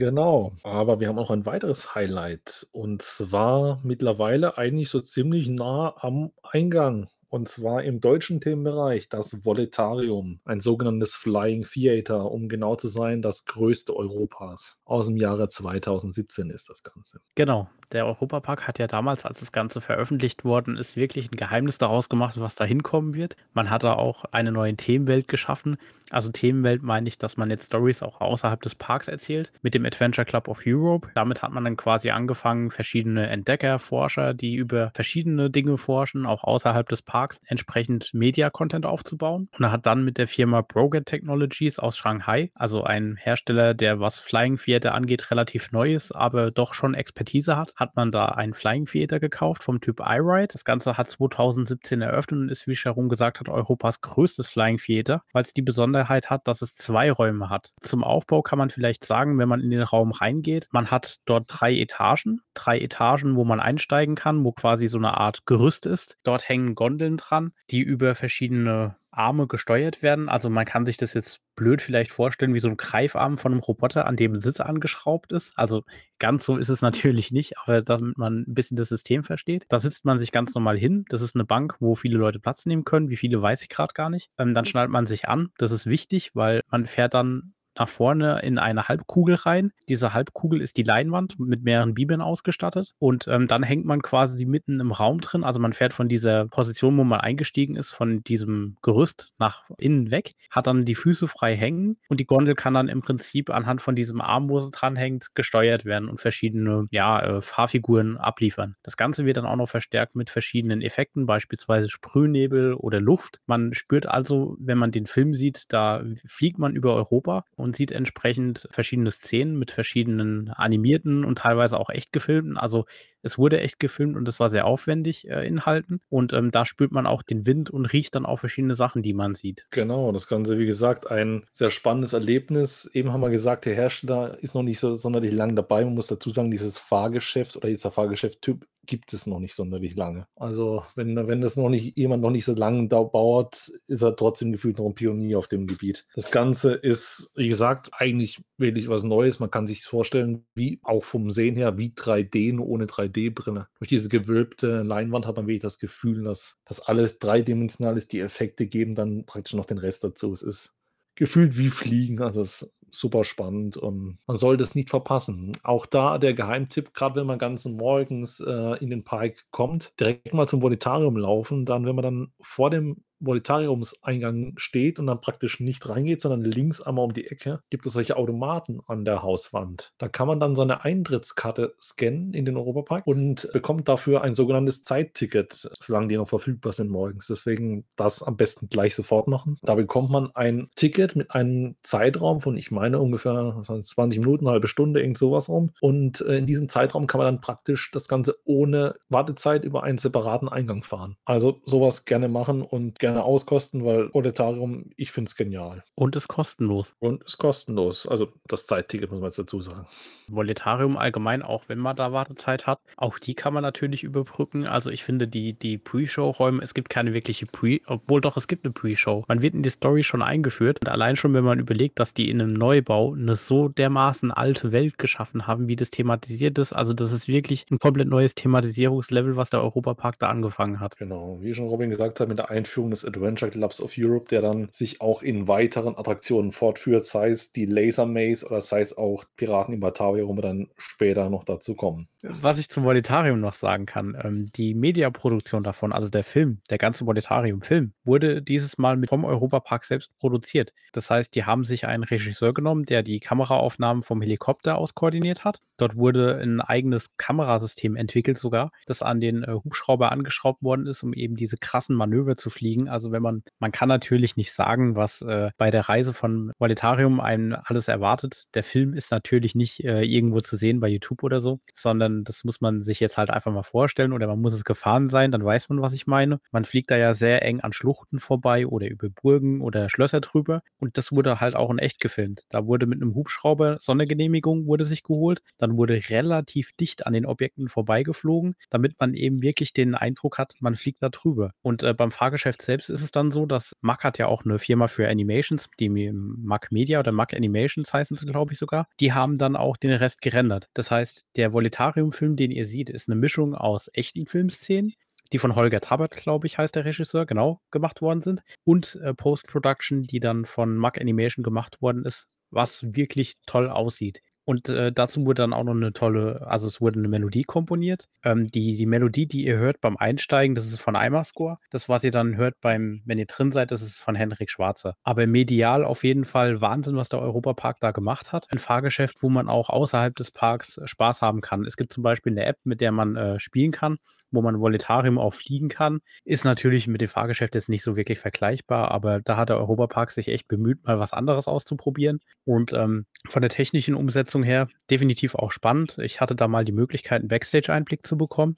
Genau. 0.00 0.52
Aber 0.64 0.98
wir 0.98 1.06
haben 1.06 1.18
auch 1.20 1.30
ein 1.30 1.46
weiteres 1.46 1.94
Highlight 1.94 2.66
und 2.72 3.02
zwar 3.02 3.78
mittlerweile 3.84 4.58
eigentlich 4.58 4.88
so 4.88 5.00
ziemlich 5.00 5.48
nah 5.48 5.94
am 5.98 6.32
Eingang 6.42 7.08
und 7.30 7.48
zwar 7.48 7.84
im 7.84 8.00
deutschen 8.00 8.40
Themenbereich 8.40 9.08
das 9.08 9.44
Voletarium, 9.44 10.40
ein 10.44 10.60
sogenanntes 10.60 11.14
Flying 11.14 11.62
Theater, 11.62 12.30
um 12.30 12.48
genau 12.48 12.74
zu 12.74 12.88
sein, 12.88 13.22
das 13.22 13.44
größte 13.44 13.96
Europas. 13.96 14.80
Aus 14.84 15.06
dem 15.06 15.16
Jahre 15.16 15.48
2017 15.48 16.50
ist 16.50 16.68
das 16.68 16.82
Ganze. 16.82 17.20
Genau, 17.36 17.68
der 17.92 18.06
Europapark 18.06 18.68
hat 18.68 18.78
ja 18.78 18.86
damals, 18.86 19.24
als 19.24 19.40
das 19.40 19.50
Ganze 19.50 19.80
veröffentlicht 19.80 20.44
worden 20.44 20.76
ist, 20.76 20.96
wirklich 20.96 21.30
ein 21.30 21.36
Geheimnis 21.36 21.78
daraus 21.78 22.08
gemacht, 22.08 22.38
was 22.38 22.54
da 22.54 22.64
hinkommen 22.64 23.14
wird. 23.14 23.36
Man 23.52 23.70
hat 23.70 23.82
da 23.82 23.94
auch 23.94 24.24
eine 24.30 24.52
neue 24.52 24.76
Themenwelt 24.76 25.26
geschaffen. 25.26 25.76
Also 26.10 26.30
Themenwelt 26.30 26.82
meine 26.82 27.08
ich, 27.08 27.18
dass 27.18 27.36
man 27.36 27.50
jetzt 27.50 27.66
Stories 27.66 28.02
auch 28.02 28.20
außerhalb 28.20 28.60
des 28.62 28.74
Parks 28.74 29.08
erzählt. 29.08 29.52
Mit 29.62 29.74
dem 29.74 29.84
Adventure 29.84 30.24
Club 30.24 30.48
of 30.48 30.62
Europe. 30.66 31.08
Damit 31.14 31.42
hat 31.42 31.52
man 31.52 31.64
dann 31.64 31.76
quasi 31.76 32.10
angefangen, 32.10 32.70
verschiedene 32.70 33.28
Entdecker, 33.28 33.78
Forscher, 33.78 34.34
die 34.34 34.54
über 34.54 34.90
verschiedene 34.94 35.50
Dinge 35.50 35.76
forschen, 35.76 36.26
auch 36.26 36.44
außerhalb 36.44 36.88
des 36.88 37.02
Parks, 37.02 37.19
entsprechend 37.44 38.12
Media-Content 38.14 38.86
aufzubauen. 38.86 39.48
Und 39.56 39.64
er 39.64 39.72
hat 39.72 39.86
dann 39.86 40.04
mit 40.04 40.18
der 40.18 40.28
Firma 40.28 40.60
Broget 40.62 41.06
Technologies 41.06 41.78
aus 41.78 41.96
Shanghai, 41.96 42.50
also 42.54 42.84
ein 42.84 43.16
Hersteller, 43.16 43.74
der 43.74 44.00
was 44.00 44.18
Flying 44.18 44.56
Theater 44.56 44.94
angeht, 44.94 45.30
relativ 45.30 45.72
neu 45.72 45.94
ist, 45.94 46.12
aber 46.12 46.50
doch 46.50 46.74
schon 46.74 46.94
Expertise 46.94 47.56
hat, 47.56 47.74
hat 47.76 47.96
man 47.96 48.10
da 48.10 48.26
ein 48.26 48.54
Flying 48.54 48.86
Theater 48.86 49.20
gekauft 49.20 49.62
vom 49.62 49.80
Typ 49.80 50.00
iRide. 50.00 50.48
Das 50.52 50.64
Ganze 50.64 50.96
hat 50.96 51.10
2017 51.10 52.02
eröffnet 52.02 52.40
und 52.40 52.48
ist, 52.48 52.66
wie 52.66 52.76
Sharon 52.76 53.08
gesagt 53.08 53.40
hat, 53.40 53.48
Europas 53.48 54.00
größtes 54.00 54.48
Flying 54.50 54.78
Theater, 54.78 55.22
weil 55.32 55.42
es 55.42 55.52
die 55.52 55.62
Besonderheit 55.62 56.30
hat, 56.30 56.46
dass 56.46 56.62
es 56.62 56.74
zwei 56.74 57.10
Räume 57.10 57.50
hat. 57.50 57.72
Zum 57.82 58.04
Aufbau 58.04 58.42
kann 58.42 58.58
man 58.58 58.70
vielleicht 58.70 59.04
sagen, 59.04 59.38
wenn 59.38 59.48
man 59.48 59.60
in 59.60 59.70
den 59.70 59.82
Raum 59.82 60.12
reingeht, 60.12 60.68
man 60.72 60.90
hat 60.90 61.16
dort 61.24 61.44
drei 61.48 61.76
Etagen, 61.76 62.40
drei 62.54 62.78
Etagen, 62.80 63.36
wo 63.36 63.44
man 63.44 63.60
einsteigen 63.60 64.14
kann, 64.14 64.44
wo 64.44 64.52
quasi 64.52 64.86
so 64.86 64.98
eine 64.98 65.16
Art 65.16 65.46
Gerüst 65.46 65.86
ist. 65.86 66.18
Dort 66.22 66.48
hängen 66.48 66.74
Gondeln 66.74 67.09
dran, 67.16 67.52
die 67.70 67.80
über 67.80 68.14
verschiedene 68.14 68.96
Arme 69.10 69.46
gesteuert 69.46 70.02
werden. 70.02 70.28
Also 70.28 70.50
man 70.50 70.64
kann 70.64 70.86
sich 70.86 70.96
das 70.96 71.14
jetzt 71.14 71.40
blöd 71.56 71.82
vielleicht 71.82 72.12
vorstellen, 72.12 72.54
wie 72.54 72.60
so 72.60 72.68
ein 72.68 72.76
Greifarm 72.76 73.38
von 73.38 73.52
einem 73.52 73.60
Roboter, 73.60 74.06
an 74.06 74.16
dem 74.16 74.34
ein 74.34 74.40
Sitz 74.40 74.60
angeschraubt 74.60 75.32
ist. 75.32 75.52
Also 75.56 75.84
ganz 76.18 76.44
so 76.44 76.56
ist 76.56 76.68
es 76.68 76.82
natürlich 76.82 77.32
nicht, 77.32 77.58
aber 77.58 77.82
damit 77.82 78.16
man 78.16 78.44
ein 78.46 78.54
bisschen 78.54 78.76
das 78.76 78.88
System 78.88 79.24
versteht. 79.24 79.66
Da 79.68 79.78
sitzt 79.78 80.04
man 80.04 80.18
sich 80.18 80.32
ganz 80.32 80.54
normal 80.54 80.78
hin. 80.78 81.04
Das 81.08 81.22
ist 81.22 81.34
eine 81.34 81.44
Bank, 81.44 81.76
wo 81.80 81.94
viele 81.94 82.18
Leute 82.18 82.40
Platz 82.40 82.66
nehmen 82.66 82.84
können. 82.84 83.10
Wie 83.10 83.16
viele 83.16 83.40
weiß 83.42 83.62
ich 83.62 83.68
gerade 83.68 83.94
gar 83.94 84.10
nicht. 84.10 84.30
Ähm, 84.38 84.54
dann 84.54 84.64
schnallt 84.64 84.90
man 84.90 85.06
sich 85.06 85.28
an. 85.28 85.50
Das 85.58 85.72
ist 85.72 85.86
wichtig, 85.86 86.30
weil 86.34 86.62
man 86.70 86.86
fährt 86.86 87.14
dann 87.14 87.54
nach 87.80 87.88
vorne 87.88 88.40
in 88.42 88.58
eine 88.58 88.88
Halbkugel 88.88 89.36
rein. 89.36 89.72
Diese 89.88 90.12
Halbkugel 90.12 90.60
ist 90.60 90.76
die 90.76 90.82
Leinwand 90.82 91.40
mit 91.40 91.62
mehreren 91.62 91.94
Bibeln 91.94 92.20
ausgestattet. 92.20 92.92
Und 92.98 93.26
ähm, 93.26 93.48
dann 93.48 93.62
hängt 93.62 93.86
man 93.86 94.02
quasi 94.02 94.44
mitten 94.44 94.80
im 94.80 94.92
Raum 94.92 95.20
drin. 95.20 95.44
Also 95.44 95.60
man 95.60 95.72
fährt 95.72 95.94
von 95.94 96.08
dieser 96.08 96.46
Position, 96.46 96.96
wo 96.98 97.04
man 97.04 97.20
eingestiegen 97.20 97.76
ist, 97.76 97.90
von 97.90 98.22
diesem 98.22 98.76
Gerüst 98.82 99.32
nach 99.38 99.64
innen 99.78 100.10
weg, 100.10 100.34
hat 100.50 100.66
dann 100.66 100.84
die 100.84 100.94
Füße 100.94 101.26
frei 101.26 101.56
hängen 101.56 101.96
und 102.08 102.20
die 102.20 102.26
Gondel 102.26 102.54
kann 102.54 102.74
dann 102.74 102.88
im 102.88 103.00
Prinzip 103.00 103.48
anhand 103.48 103.80
von 103.80 103.96
diesem 103.96 104.20
Arm, 104.20 104.50
wo 104.50 104.60
sie 104.60 104.70
dranhängt, 104.70 105.34
gesteuert 105.34 105.86
werden 105.86 106.10
und 106.10 106.20
verschiedene 106.20 106.86
ja, 106.90 107.20
äh, 107.20 107.40
Fahrfiguren 107.40 108.18
abliefern. 108.18 108.76
Das 108.82 108.98
Ganze 108.98 109.24
wird 109.24 109.38
dann 109.38 109.46
auch 109.46 109.56
noch 109.56 109.68
verstärkt 109.68 110.16
mit 110.16 110.28
verschiedenen 110.28 110.82
Effekten, 110.82 111.24
beispielsweise 111.24 111.88
Sprühnebel 111.88 112.74
oder 112.74 113.00
Luft. 113.00 113.40
Man 113.46 113.72
spürt 113.72 114.04
also, 114.04 114.56
wenn 114.60 114.76
man 114.76 114.90
den 114.90 115.06
Film 115.06 115.34
sieht, 115.34 115.64
da 115.72 116.04
fliegt 116.26 116.58
man 116.58 116.74
über 116.74 116.94
Europa 116.94 117.44
und 117.56 117.69
sieht 117.72 117.92
entsprechend 117.92 118.66
verschiedene 118.70 119.10
Szenen 119.10 119.58
mit 119.58 119.70
verschiedenen 119.70 120.50
animierten 120.50 121.24
und 121.24 121.38
teilweise 121.38 121.78
auch 121.78 121.90
echt 121.90 122.12
gefilmten. 122.12 122.56
Also 122.56 122.86
es 123.22 123.38
wurde 123.38 123.60
echt 123.60 123.78
gefilmt 123.80 124.16
und 124.16 124.26
es 124.28 124.40
war 124.40 124.48
sehr 124.48 124.66
aufwendig 124.66 125.28
äh, 125.28 125.46
Inhalten. 125.46 126.00
Und 126.08 126.32
ähm, 126.32 126.50
da 126.50 126.64
spürt 126.64 126.92
man 126.92 127.06
auch 127.06 127.22
den 127.22 127.46
Wind 127.46 127.70
und 127.70 127.86
riecht 127.86 128.14
dann 128.14 128.26
auch 128.26 128.38
verschiedene 128.38 128.74
Sachen, 128.74 129.02
die 129.02 129.12
man 129.12 129.34
sieht. 129.34 129.66
Genau, 129.70 130.12
das 130.12 130.26
Ganze, 130.26 130.58
wie 130.58 130.66
gesagt, 130.66 131.10
ein 131.10 131.44
sehr 131.52 131.70
spannendes 131.70 132.12
Erlebnis. 132.12 132.90
Eben 132.92 133.12
haben 133.12 133.20
wir 133.20 133.30
gesagt, 133.30 133.64
der 133.66 133.74
Hersteller 133.74 134.38
ist 134.42 134.54
noch 134.54 134.62
nicht 134.62 134.80
so 134.80 134.94
sonderlich 134.94 135.32
lang 135.32 135.56
dabei. 135.56 135.84
Man 135.84 135.94
muss 135.94 136.06
dazu 136.06 136.30
sagen, 136.30 136.50
dieses 136.50 136.78
Fahrgeschäft 136.78 137.56
oder 137.56 137.68
der 137.68 137.90
Fahrgeschäft-Typ 137.90 138.66
gibt 138.90 139.12
es 139.12 139.24
noch 139.24 139.38
nicht 139.38 139.54
sonderlich 139.54 139.94
lange. 139.94 140.26
Also 140.34 140.82
wenn, 140.96 141.14
wenn 141.28 141.40
das 141.40 141.56
noch 141.56 141.68
nicht 141.68 141.96
jemand 141.96 142.24
noch 142.24 142.32
nicht 142.32 142.44
so 142.44 142.54
lange 142.54 142.88
dauert, 142.88 143.70
ist 143.86 144.02
er 144.02 144.16
trotzdem 144.16 144.50
gefühlt 144.50 144.78
noch 144.78 144.86
ein 144.86 144.96
Pionier 144.96 145.38
auf 145.38 145.46
dem 145.46 145.68
Gebiet. 145.68 146.08
Das 146.16 146.32
Ganze 146.32 146.74
ist, 146.74 147.32
wie 147.36 147.48
gesagt, 147.48 147.90
eigentlich 147.92 148.42
wirklich 148.58 148.88
was 148.88 149.04
Neues. 149.04 149.38
Man 149.38 149.52
kann 149.52 149.68
sich 149.68 149.84
vorstellen, 149.84 150.44
wie 150.54 150.80
auch 150.82 151.04
vom 151.04 151.30
Sehen 151.30 151.54
her, 151.54 151.78
wie 151.78 151.90
3D 151.90 152.52
nur 152.52 152.66
ohne 152.66 152.86
3D-Brille. 152.86 153.68
Durch 153.78 153.88
diese 153.88 154.08
gewölbte 154.08 154.82
Leinwand 154.82 155.24
hat 155.24 155.36
man 155.36 155.46
wirklich 155.46 155.60
das 155.60 155.78
Gefühl, 155.78 156.24
dass 156.24 156.58
das 156.64 156.80
alles 156.80 157.20
dreidimensional 157.20 157.96
ist. 157.96 158.12
Die 158.12 158.18
Effekte 158.18 158.66
geben 158.66 158.96
dann 158.96 159.24
praktisch 159.24 159.54
noch 159.54 159.66
den 159.66 159.78
Rest 159.78 160.02
dazu. 160.02 160.32
Es 160.32 160.42
ist 160.42 160.74
gefühlt 161.14 161.56
wie 161.56 161.70
Fliegen. 161.70 162.20
Also 162.22 162.40
es 162.40 162.74
super 162.92 163.24
spannend 163.24 163.76
und 163.76 164.18
man 164.26 164.36
soll 164.36 164.56
das 164.56 164.74
nicht 164.74 164.90
verpassen. 164.90 165.52
Auch 165.62 165.86
da 165.86 166.18
der 166.18 166.34
Geheimtipp, 166.34 166.94
gerade 166.94 167.16
wenn 167.16 167.26
man 167.26 167.38
ganz 167.38 167.64
morgens 167.64 168.40
äh, 168.40 168.78
in 168.82 168.90
den 168.90 169.04
Park 169.04 169.46
kommt, 169.50 169.92
direkt 169.98 170.32
mal 170.34 170.48
zum 170.48 170.62
Vonitarium 170.62 171.16
laufen. 171.16 171.64
Dann, 171.66 171.86
wenn 171.86 171.94
man 171.94 172.02
dann 172.02 172.32
vor 172.40 172.70
dem 172.70 173.02
Volitariumseingang 173.20 174.54
steht 174.56 174.98
und 174.98 175.06
dann 175.06 175.20
praktisch 175.20 175.60
nicht 175.60 175.88
reingeht, 175.88 176.20
sondern 176.20 176.42
links 176.42 176.80
einmal 176.80 177.04
um 177.04 177.12
die 177.12 177.26
Ecke, 177.26 177.60
gibt 177.70 177.86
es 177.86 177.92
solche 177.92 178.16
Automaten 178.16 178.80
an 178.86 179.04
der 179.04 179.22
Hauswand. 179.22 179.92
Da 179.98 180.08
kann 180.08 180.26
man 180.26 180.40
dann 180.40 180.56
seine 180.56 180.84
Eintrittskarte 180.84 181.74
scannen 181.80 182.32
in 182.32 182.44
den 182.44 182.56
Europapark 182.56 183.06
und 183.06 183.48
bekommt 183.52 183.88
dafür 183.88 184.22
ein 184.22 184.34
sogenanntes 184.34 184.84
Zeitticket, 184.84 185.70
solange 185.80 186.08
die 186.08 186.16
noch 186.16 186.28
verfügbar 186.28 186.72
sind 186.72 186.90
morgens. 186.90 187.26
Deswegen 187.26 187.84
das 187.96 188.22
am 188.22 188.36
besten 188.36 188.68
gleich 188.68 188.94
sofort 188.94 189.28
machen. 189.28 189.58
Da 189.62 189.74
bekommt 189.74 190.10
man 190.10 190.30
ein 190.34 190.68
Ticket 190.74 191.16
mit 191.16 191.30
einem 191.32 191.76
Zeitraum 191.82 192.40
von, 192.40 192.56
ich 192.56 192.70
meine, 192.70 192.98
ungefähr 192.98 193.60
20 193.62 194.20
Minuten, 194.20 194.46
eine 194.46 194.54
halbe 194.54 194.68
Stunde, 194.68 195.00
irgend 195.00 195.18
sowas 195.18 195.48
rum. 195.48 195.70
Und 195.80 196.20
in 196.20 196.46
diesem 196.46 196.68
Zeitraum 196.68 197.06
kann 197.06 197.18
man 197.18 197.26
dann 197.26 197.40
praktisch 197.40 197.90
das 197.92 198.08
Ganze 198.08 198.36
ohne 198.44 198.94
Wartezeit 199.08 199.64
über 199.64 199.82
einen 199.82 199.98
separaten 199.98 200.48
Eingang 200.48 200.82
fahren. 200.82 201.16
Also 201.24 201.60
sowas 201.64 202.04
gerne 202.04 202.28
machen 202.28 202.62
und 202.62 202.98
gerne 202.98 203.09
auskosten, 203.16 203.84
weil 203.84 204.08
Planetarium, 204.08 204.90
ich 204.96 205.10
finde 205.12 205.28
es 205.28 205.36
genial. 205.36 205.82
Und 205.94 206.16
ist 206.16 206.28
kostenlos. 206.28 206.94
Und 206.98 207.24
ist 207.24 207.38
kostenlos. 207.38 208.06
Also 208.06 208.28
das 208.46 208.66
Zeitticket 208.66 209.10
muss 209.10 209.20
man 209.20 209.28
jetzt 209.28 209.38
dazu 209.38 209.60
sagen. 209.60 209.86
Voletarium 210.28 210.96
allgemein, 210.96 211.42
auch 211.42 211.64
wenn 211.68 211.78
man 211.78 211.96
da 211.96 212.12
Wartezeit 212.12 212.66
hat, 212.66 212.80
auch 212.96 213.18
die 213.18 213.34
kann 213.34 213.54
man 213.54 213.62
natürlich 213.62 214.02
überbrücken. 214.02 214.66
Also 214.66 214.90
ich 214.90 215.04
finde 215.04 215.28
die, 215.28 215.52
die 215.52 215.78
Pre-Show-Räume, 215.78 216.62
es 216.62 216.74
gibt 216.74 216.90
keine 216.90 217.14
wirkliche 217.14 217.46
Pre, 217.46 217.80
obwohl 217.86 218.20
doch 218.20 218.36
es 218.36 218.46
gibt 218.46 218.64
eine 218.64 218.72
Pre-Show. 218.72 219.24
Man 219.28 219.42
wird 219.42 219.54
in 219.54 219.62
die 219.62 219.70
Story 219.70 220.02
schon 220.02 220.22
eingeführt 220.22 220.78
und 220.80 220.88
allein 220.88 221.16
schon, 221.16 221.34
wenn 221.34 221.44
man 221.44 221.58
überlegt, 221.58 221.98
dass 221.98 222.14
die 222.14 222.30
in 222.30 222.40
einem 222.40 222.52
Neubau 222.52 223.14
eine 223.14 223.34
so 223.34 223.68
dermaßen 223.68 224.30
alte 224.30 224.72
Welt 224.72 224.98
geschaffen 224.98 225.46
haben, 225.46 225.68
wie 225.68 225.76
das 225.76 225.90
thematisiert 225.90 226.58
ist. 226.58 226.72
Also 226.72 226.94
das 226.94 227.12
ist 227.12 227.28
wirklich 227.28 227.66
ein 227.70 227.78
komplett 227.78 228.08
neues 228.08 228.34
Thematisierungslevel, 228.34 229.36
was 229.36 229.50
der 229.50 229.62
Europapark 229.62 230.18
da 230.18 230.28
angefangen 230.28 230.80
hat. 230.80 230.96
Genau, 230.96 231.38
wie 231.40 231.54
schon 231.54 231.66
Robin 231.66 231.90
gesagt 231.90 232.20
hat, 232.20 232.28
mit 232.28 232.38
der 232.38 232.50
Einführung 232.50 232.90
des 232.90 232.99
Adventure 233.04 233.50
Clubs 233.50 233.80
of 233.80 233.92
Europe, 233.96 234.26
der 234.30 234.42
dann 234.42 234.68
sich 234.70 235.00
auch 235.00 235.22
in 235.22 235.48
weiteren 235.48 235.96
Attraktionen 235.96 236.52
fortführt, 236.52 237.06
sei 237.06 237.30
es 237.30 237.52
die 237.52 237.66
Laser 237.66 238.06
Maze 238.06 238.46
oder 238.46 238.60
sei 238.60 238.80
es 238.80 238.96
auch 238.96 239.24
Piraten 239.36 239.74
im 239.74 239.80
Batavia, 239.80 240.26
wo 240.26 240.34
wir 240.34 240.42
dann 240.42 240.68
später 240.76 241.30
noch 241.30 241.44
dazu 241.44 241.74
kommen. 241.74 242.08
Was 242.22 242.58
ich 242.58 242.68
zum 242.68 242.84
Volitarium 242.84 243.40
noch 243.40 243.54
sagen 243.54 243.86
kann, 243.86 244.14
ähm, 244.22 244.46
die 244.54 244.74
Mediaproduktion 244.74 245.64
davon, 245.64 245.90
also 245.90 246.10
der 246.10 246.22
Film, 246.22 246.60
der 246.68 246.76
ganze 246.76 247.06
Volitarium-Film, 247.06 247.94
wurde 248.04 248.42
dieses 248.42 248.76
Mal 248.76 248.98
mit 248.98 249.08
vom 249.08 249.24
Europapark 249.24 249.84
selbst 249.84 250.14
produziert. 250.18 250.74
Das 250.92 251.08
heißt, 251.08 251.34
die 251.34 251.44
haben 251.44 251.64
sich 251.64 251.86
einen 251.86 252.04
Regisseur 252.04 252.52
genommen, 252.52 252.84
der 252.84 253.02
die 253.02 253.20
Kameraaufnahmen 253.20 254.02
vom 254.02 254.20
Helikopter 254.20 254.76
aus 254.76 254.94
koordiniert 254.94 255.44
hat. 255.44 255.62
Dort 255.78 255.96
wurde 255.96 256.38
ein 256.42 256.60
eigenes 256.60 257.16
Kamerasystem 257.16 257.96
entwickelt 257.96 258.36
sogar, 258.36 258.70
das 258.84 259.00
an 259.00 259.20
den 259.20 259.42
äh, 259.42 259.52
Hubschrauber 259.52 260.12
angeschraubt 260.12 260.62
worden 260.62 260.86
ist, 260.86 261.02
um 261.02 261.14
eben 261.14 261.36
diese 261.36 261.56
krassen 261.56 261.96
Manöver 261.96 262.36
zu 262.36 262.50
fliegen. 262.50 262.90
Also 262.90 263.12
wenn 263.12 263.22
man, 263.22 263.44
man 263.60 263.72
kann 263.72 263.88
natürlich 263.88 264.36
nicht 264.36 264.52
sagen, 264.52 264.94
was 264.94 265.22
äh, 265.22 265.52
bei 265.56 265.70
der 265.70 265.88
Reise 265.88 266.12
von 266.12 266.52
Volitarium 266.58 267.18
einen 267.18 267.54
alles 267.54 267.88
erwartet. 267.88 268.44
Der 268.54 268.62
Film 268.62 268.92
ist 268.92 269.10
natürlich 269.10 269.54
nicht 269.54 269.82
äh, 269.84 270.02
irgendwo 270.02 270.40
zu 270.40 270.56
sehen 270.56 270.80
bei 270.80 270.88
YouTube 270.88 271.22
oder 271.22 271.40
so, 271.40 271.60
sondern 271.72 272.09
sondern 272.10 272.24
das 272.24 272.44
muss 272.44 272.60
man 272.60 272.82
sich 272.82 273.00
jetzt 273.00 273.16
halt 273.16 273.30
einfach 273.30 273.52
mal 273.52 273.62
vorstellen 273.62 274.12
oder 274.12 274.26
man 274.26 274.40
muss 274.40 274.52
es 274.52 274.64
gefahren 274.64 275.08
sein, 275.08 275.30
dann 275.30 275.44
weiß 275.44 275.68
man, 275.68 275.80
was 275.80 275.92
ich 275.92 276.06
meine. 276.06 276.40
Man 276.50 276.64
fliegt 276.64 276.90
da 276.90 276.96
ja 276.96 277.14
sehr 277.14 277.42
eng 277.42 277.60
an 277.60 277.72
Schluchten 277.72 278.18
vorbei 278.18 278.66
oder 278.66 278.88
über 278.88 279.08
Burgen 279.08 279.60
oder 279.60 279.88
Schlösser 279.88 280.20
drüber 280.20 280.62
und 280.78 280.98
das 280.98 281.12
wurde 281.12 281.40
halt 281.40 281.54
auch 281.54 281.70
in 281.70 281.78
echt 281.78 282.00
gefilmt. 282.00 282.42
Da 282.50 282.66
wurde 282.66 282.86
mit 282.86 283.00
einem 283.00 283.14
Hubschrauber 283.14 283.76
Sondergenehmigung 283.80 284.66
wurde 284.66 284.84
sich 284.84 285.02
geholt, 285.02 285.42
dann 285.58 285.76
wurde 285.76 286.00
relativ 286.08 286.72
dicht 286.78 287.06
an 287.06 287.12
den 287.12 287.26
Objekten 287.26 287.68
vorbeigeflogen, 287.68 288.54
damit 288.70 288.98
man 288.98 289.14
eben 289.14 289.42
wirklich 289.42 289.72
den 289.72 289.94
Eindruck 289.94 290.38
hat, 290.38 290.54
man 290.60 290.74
fliegt 290.74 291.02
da 291.02 291.08
drüber. 291.08 291.52
Und 291.62 291.82
äh, 291.82 291.94
beim 291.94 292.10
Fahrgeschäft 292.10 292.62
selbst 292.62 292.90
ist 292.90 293.02
es 293.02 293.10
dann 293.10 293.30
so, 293.30 293.46
dass 293.46 293.74
Mac 293.80 294.04
hat 294.04 294.18
ja 294.18 294.26
auch 294.26 294.44
eine 294.44 294.58
Firma 294.58 294.88
für 294.88 295.08
Animations, 295.08 295.68
die 295.78 295.88
Mac 296.12 296.72
Media 296.72 296.98
oder 297.00 297.12
Mac 297.12 297.34
Animations 297.34 297.92
heißen 297.92 298.16
sie, 298.16 298.26
glaube 298.26 298.52
ich 298.52 298.58
sogar. 298.58 298.86
Die 298.98 299.12
haben 299.12 299.38
dann 299.38 299.56
auch 299.56 299.76
den 299.76 299.92
Rest 299.92 300.22
gerendert. 300.22 300.68
Das 300.74 300.90
heißt, 300.90 301.26
der 301.36 301.52
Volitarium 301.52 301.99
Aquarium-Film, 302.00 302.36
den 302.36 302.50
ihr 302.50 302.64
seht, 302.64 302.88
ist 302.88 303.08
eine 303.08 303.16
Mischung 303.16 303.54
aus 303.54 303.90
echten 303.92 304.26
Filmszenen, 304.26 304.94
die 305.32 305.38
von 305.38 305.54
Holger 305.54 305.80
Tabert, 305.80 306.16
glaube 306.16 306.46
ich, 306.46 306.56
heißt 306.56 306.74
der 306.74 306.84
Regisseur, 306.86 307.26
genau, 307.26 307.60
gemacht 307.70 308.00
worden 308.00 308.22
sind, 308.22 308.42
und 308.64 308.96
äh, 309.02 309.12
Post-Production, 309.12 310.02
die 310.02 310.18
dann 310.18 310.46
von 310.46 310.76
Mac 310.76 310.98
Animation 310.98 311.42
gemacht 311.42 311.82
worden 311.82 312.04
ist, 312.04 312.28
was 312.50 312.82
wirklich 312.94 313.34
toll 313.46 313.68
aussieht. 313.68 314.22
Und 314.44 314.68
äh, 314.68 314.92
dazu 314.92 315.26
wurde 315.26 315.42
dann 315.42 315.52
auch 315.52 315.64
noch 315.64 315.74
eine 315.74 315.92
tolle, 315.92 316.46
also 316.46 316.66
es 316.66 316.80
wurde 316.80 316.98
eine 316.98 317.08
Melodie 317.08 317.44
komponiert. 317.44 318.08
Ähm, 318.24 318.46
die, 318.46 318.76
die 318.76 318.86
Melodie, 318.86 319.26
die 319.26 319.44
ihr 319.44 319.58
hört 319.58 319.80
beim 319.80 319.96
Einsteigen, 319.96 320.54
das 320.54 320.66
ist 320.66 320.80
von 320.80 320.96
Eimerscore. 320.96 321.58
Das, 321.70 321.88
was 321.88 322.04
ihr 322.04 322.10
dann 322.10 322.36
hört 322.36 322.54
beim, 322.60 323.02
wenn 323.04 323.18
ihr 323.18 323.26
drin 323.26 323.52
seid, 323.52 323.70
das 323.70 323.82
ist 323.82 324.00
von 324.00 324.14
Henrik 324.14 324.50
Schwarzer. 324.50 324.96
Aber 325.02 325.26
medial 325.26 325.84
auf 325.84 326.04
jeden 326.04 326.24
Fall 326.24 326.60
Wahnsinn, 326.60 326.96
was 326.96 327.08
der 327.08 327.20
Europapark 327.20 327.78
da 327.80 327.90
gemacht 327.92 328.32
hat. 328.32 328.46
Ein 328.50 328.58
Fahrgeschäft, 328.58 329.22
wo 329.22 329.28
man 329.28 329.48
auch 329.48 329.68
außerhalb 329.68 330.16
des 330.16 330.30
Parks 330.30 330.80
Spaß 330.84 331.22
haben 331.22 331.40
kann. 331.40 331.64
Es 331.64 331.76
gibt 331.76 331.92
zum 331.92 332.02
Beispiel 332.02 332.32
eine 332.32 332.44
App, 332.44 332.58
mit 332.64 332.80
der 332.80 332.92
man 332.92 333.16
äh, 333.16 333.38
spielen 333.38 333.72
kann 333.72 333.98
wo 334.30 334.42
man 334.42 334.60
Voletarium 334.60 335.18
auch 335.18 335.34
fliegen 335.34 335.68
kann. 335.68 336.00
Ist 336.24 336.44
natürlich 336.44 336.86
mit 336.86 337.00
dem 337.00 337.08
Fahrgeschäft 337.08 337.54
jetzt 337.54 337.68
nicht 337.68 337.82
so 337.82 337.96
wirklich 337.96 338.18
vergleichbar, 338.18 338.90
aber 338.90 339.20
da 339.20 339.36
hat 339.36 339.48
der 339.48 339.58
Europapark 339.58 340.10
sich 340.10 340.28
echt 340.28 340.48
bemüht, 340.48 340.84
mal 340.84 340.98
was 340.98 341.12
anderes 341.12 341.48
auszuprobieren. 341.48 342.20
Und 342.44 342.72
ähm, 342.72 343.06
von 343.28 343.42
der 343.42 343.50
technischen 343.50 343.94
Umsetzung 343.94 344.42
her 344.42 344.68
definitiv 344.90 345.34
auch 345.34 345.52
spannend. 345.52 345.98
Ich 345.98 346.20
hatte 346.20 346.34
da 346.34 346.48
mal 346.48 346.64
die 346.64 346.72
Möglichkeit, 346.72 347.20
einen 347.20 347.28
Backstage-Einblick 347.28 348.06
zu 348.06 348.16
bekommen. 348.16 348.56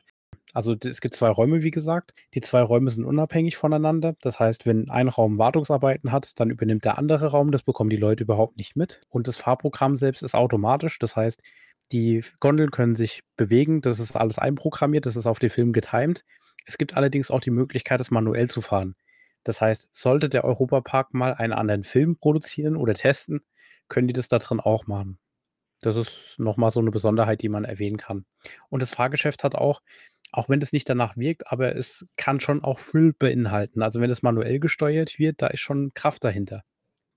Also 0.55 0.76
es 0.85 1.00
gibt 1.00 1.14
zwei 1.14 1.31
Räume, 1.31 1.62
wie 1.62 1.71
gesagt. 1.71 2.12
Die 2.35 2.43
zwei 2.43 2.61
Räume 2.61 2.91
sind 2.91 3.05
unabhängig 3.05 3.57
voneinander. 3.57 4.14
Das 4.21 4.38
heißt, 4.38 4.67
wenn 4.67 4.91
ein 4.91 5.09
Raum 5.09 5.38
Wartungsarbeiten 5.38 6.12
hat, 6.12 6.38
dann 6.41 6.50
übernimmt 6.50 6.85
der 6.85 6.99
andere 6.99 7.29
Raum. 7.29 7.52
Das 7.52 7.62
bekommen 7.62 7.91
die 7.91 7.97
Leute 7.97 8.25
überhaupt 8.25 8.59
nicht 8.59 8.76
mit. 8.76 9.00
Und 9.09 9.29
das 9.29 9.38
Fahrprogramm 9.38 9.97
selbst 9.97 10.23
ist 10.23 10.35
automatisch. 10.35 10.99
Das 10.99 11.17
heißt, 11.17 11.43
die 11.93 12.25
Gondeln 12.41 12.71
können 12.71 12.97
sich 12.97 13.23
bewegen, 13.37 13.81
das 13.83 14.01
ist 14.01 14.17
alles 14.17 14.39
einprogrammiert, 14.39 15.07
das 15.07 15.17
ist 15.17 15.27
auf 15.27 15.39
den 15.39 15.51
Film 15.51 15.73
getimt. 15.73 16.25
Es 16.67 16.79
gibt 16.79 16.97
allerdings 16.97 17.31
auch 17.31 17.41
die 17.41 17.51
Möglichkeit, 17.51 18.01
es 18.01 18.11
manuell 18.11 18.49
zu 18.49 18.61
fahren. 18.61 18.97
Das 19.45 19.61
heißt, 19.61 19.89
sollte 19.93 20.29
der 20.29 20.45
Europapark 20.45 21.15
mal 21.15 21.35
einen 21.35 21.53
anderen 21.53 21.85
Film 21.85 22.17
produzieren 22.17 22.77
oder 22.77 22.95
testen, 22.95 23.41
können 23.89 24.07
die 24.07 24.13
das 24.13 24.29
da 24.29 24.39
drin 24.39 24.61
auch 24.61 24.87
machen. 24.87 25.19
Das 25.81 25.97
ist 25.97 26.39
nochmal 26.39 26.71
so 26.71 26.81
eine 26.81 26.93
Besonderheit, 26.93 27.43
die 27.43 27.49
man 27.49 27.65
erwähnen 27.65 27.97
kann. 27.97 28.25
Und 28.69 28.81
das 28.81 28.91
Fahrgeschäft 28.91 29.43
hat 29.43 29.57
auch, 29.57 29.83
auch 30.31 30.49
wenn 30.49 30.63
es 30.63 30.73
nicht 30.73 30.89
danach 30.89 31.17
wirkt, 31.17 31.51
aber 31.51 31.75
es 31.75 32.07
kann 32.17 32.41
schon 32.41 32.63
auch 32.63 32.79
Füll 32.79 33.13
beinhalten. 33.13 33.83
Also 33.83 34.01
wenn 34.01 34.11
es 34.11 34.23
manuell 34.23 34.61
gesteuert 34.61 35.19
wird, 35.19 35.43
da 35.43 35.49
ist 35.49 35.61
schon 35.61 35.93
Kraft 35.93 36.25
dahinter. 36.25 36.63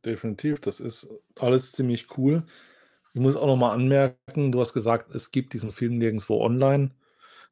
Definitiv, 0.03 0.59
das 0.59 0.79
ist 0.79 1.09
alles 1.39 1.71
ziemlich 1.71 2.17
cool. 2.17 2.45
Ich 3.15 3.21
muss 3.21 3.37
auch 3.37 3.47
noch 3.47 3.55
mal 3.55 3.71
anmerken, 3.71 4.51
du 4.51 4.59
hast 4.59 4.73
gesagt, 4.73 5.15
es 5.15 5.31
gibt 5.31 5.53
diesen 5.53 5.71
Film 5.71 5.97
nirgendwo 5.97 6.41
online. 6.41 6.91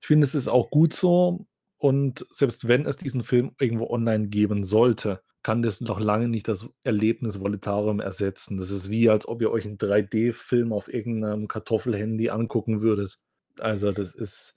Ich 0.02 0.08
finde, 0.08 0.26
es 0.26 0.36
ist 0.36 0.50
auch 0.50 0.70
gut 0.70 0.92
so 0.92 1.48
und 1.78 2.26
selbst 2.32 2.68
wenn 2.68 2.86
es 2.86 2.98
diesen 2.98 3.24
Film 3.24 3.56
irgendwo 3.58 3.88
online 3.88 4.28
geben 4.28 4.66
sollte, 4.66 5.24
kann 5.42 5.62
das 5.62 5.80
noch 5.80 6.02
lange 6.02 6.28
nicht 6.28 6.50
das 6.50 6.68
Erlebnis 6.84 7.40
Voletarium 7.40 8.02
ersetzen. 8.02 8.58
Das 8.58 8.72
ist 8.72 8.90
wie, 8.90 9.10
als 9.10 9.26
ob 9.26 9.42
ihr 9.42 9.52
euch 9.52 9.66
einen 9.66 9.78
3D-Film 9.78 10.74
auf 10.74 10.94
irgendeinem 10.94 11.48
Kartoffelhandy 11.48 12.30
angucken 12.30 12.82
würdet. 12.82 13.20
Also 13.58 13.94
das 13.94 14.14
ist 14.16 14.56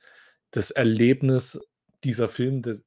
das 0.50 0.72
Erlebnis 0.72 1.60
dieser 2.02 2.28
Film, 2.28 2.62
das, 2.62 2.82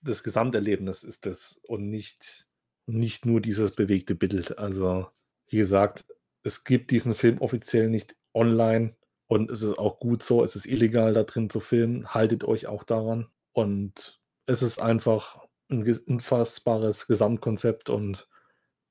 das 0.00 0.22
Gesamterlebnis 0.22 1.02
ist 1.02 1.26
das 1.26 1.60
und 1.66 1.90
nicht, 1.90 2.46
nicht 2.86 3.26
nur 3.26 3.40
dieses 3.40 3.72
bewegte 3.72 4.14
Bild. 4.14 4.58
Also 4.58 5.08
wie 5.48 5.56
gesagt, 5.56 6.04
es 6.42 6.64
gibt 6.64 6.90
diesen 6.90 7.14
Film 7.14 7.38
offiziell 7.38 7.88
nicht 7.88 8.16
online 8.34 8.94
und 9.28 9.50
es 9.50 9.62
ist 9.62 9.78
auch 9.78 10.00
gut 10.00 10.22
so. 10.22 10.42
Es 10.42 10.56
ist 10.56 10.66
illegal, 10.66 11.12
da 11.12 11.22
drin 11.22 11.50
zu 11.50 11.60
filmen. 11.60 12.14
Haltet 12.14 12.44
euch 12.44 12.66
auch 12.66 12.82
daran. 12.82 13.28
Und 13.52 14.20
es 14.46 14.62
ist 14.62 14.80
einfach 14.80 15.38
ein 15.70 15.86
unfassbares 16.06 17.06
Gesamtkonzept 17.06 17.90
und 17.90 18.26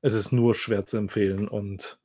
es 0.02 0.14
ist 0.14 0.32
nur 0.32 0.54
schwer 0.54 0.86
zu 0.86 0.98
empfehlen. 0.98 1.48
Und 1.48 2.00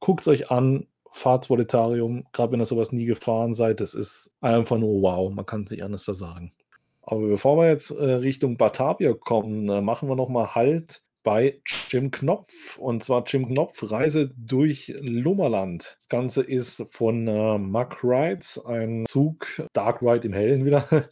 guckt 0.00 0.22
es 0.22 0.28
euch 0.28 0.50
an, 0.50 0.86
fahrt 1.10 1.50
Voletarium, 1.50 2.26
gerade 2.32 2.52
wenn 2.52 2.60
ihr 2.60 2.66
sowas 2.66 2.90
nie 2.90 3.04
gefahren 3.04 3.54
seid. 3.54 3.80
Das 3.80 3.92
ist 3.92 4.36
einfach 4.40 4.78
nur 4.78 5.02
wow, 5.02 5.32
man 5.32 5.44
kann 5.44 5.64
es 5.64 5.70
nicht 5.70 5.84
anders 5.84 6.04
da 6.04 6.14
sagen. 6.14 6.54
Aber 7.02 7.26
bevor 7.26 7.58
wir 7.58 7.68
jetzt 7.68 7.90
äh, 7.90 8.04
Richtung 8.04 8.56
Batavia 8.56 9.12
kommen, 9.14 9.68
äh, 9.68 9.82
machen 9.82 10.08
wir 10.08 10.16
nochmal 10.16 10.54
Halt 10.54 11.02
bei 11.22 11.60
Jim 11.90 12.10
Knopf. 12.10 12.78
Und 12.78 13.04
zwar 13.04 13.24
Jim 13.26 13.46
Knopf 13.48 13.90
Reise 13.90 14.30
durch 14.36 14.94
Lummerland. 15.00 15.96
Das 15.98 16.08
Ganze 16.08 16.42
ist 16.42 16.86
von 16.90 17.26
äh, 17.28 17.58
Mack 17.58 18.02
Rides, 18.02 18.64
ein 18.64 19.04
Zug, 19.06 19.62
Dark 19.72 20.02
Ride 20.02 20.26
im 20.26 20.32
Hellen 20.32 20.64
wieder, 20.64 20.86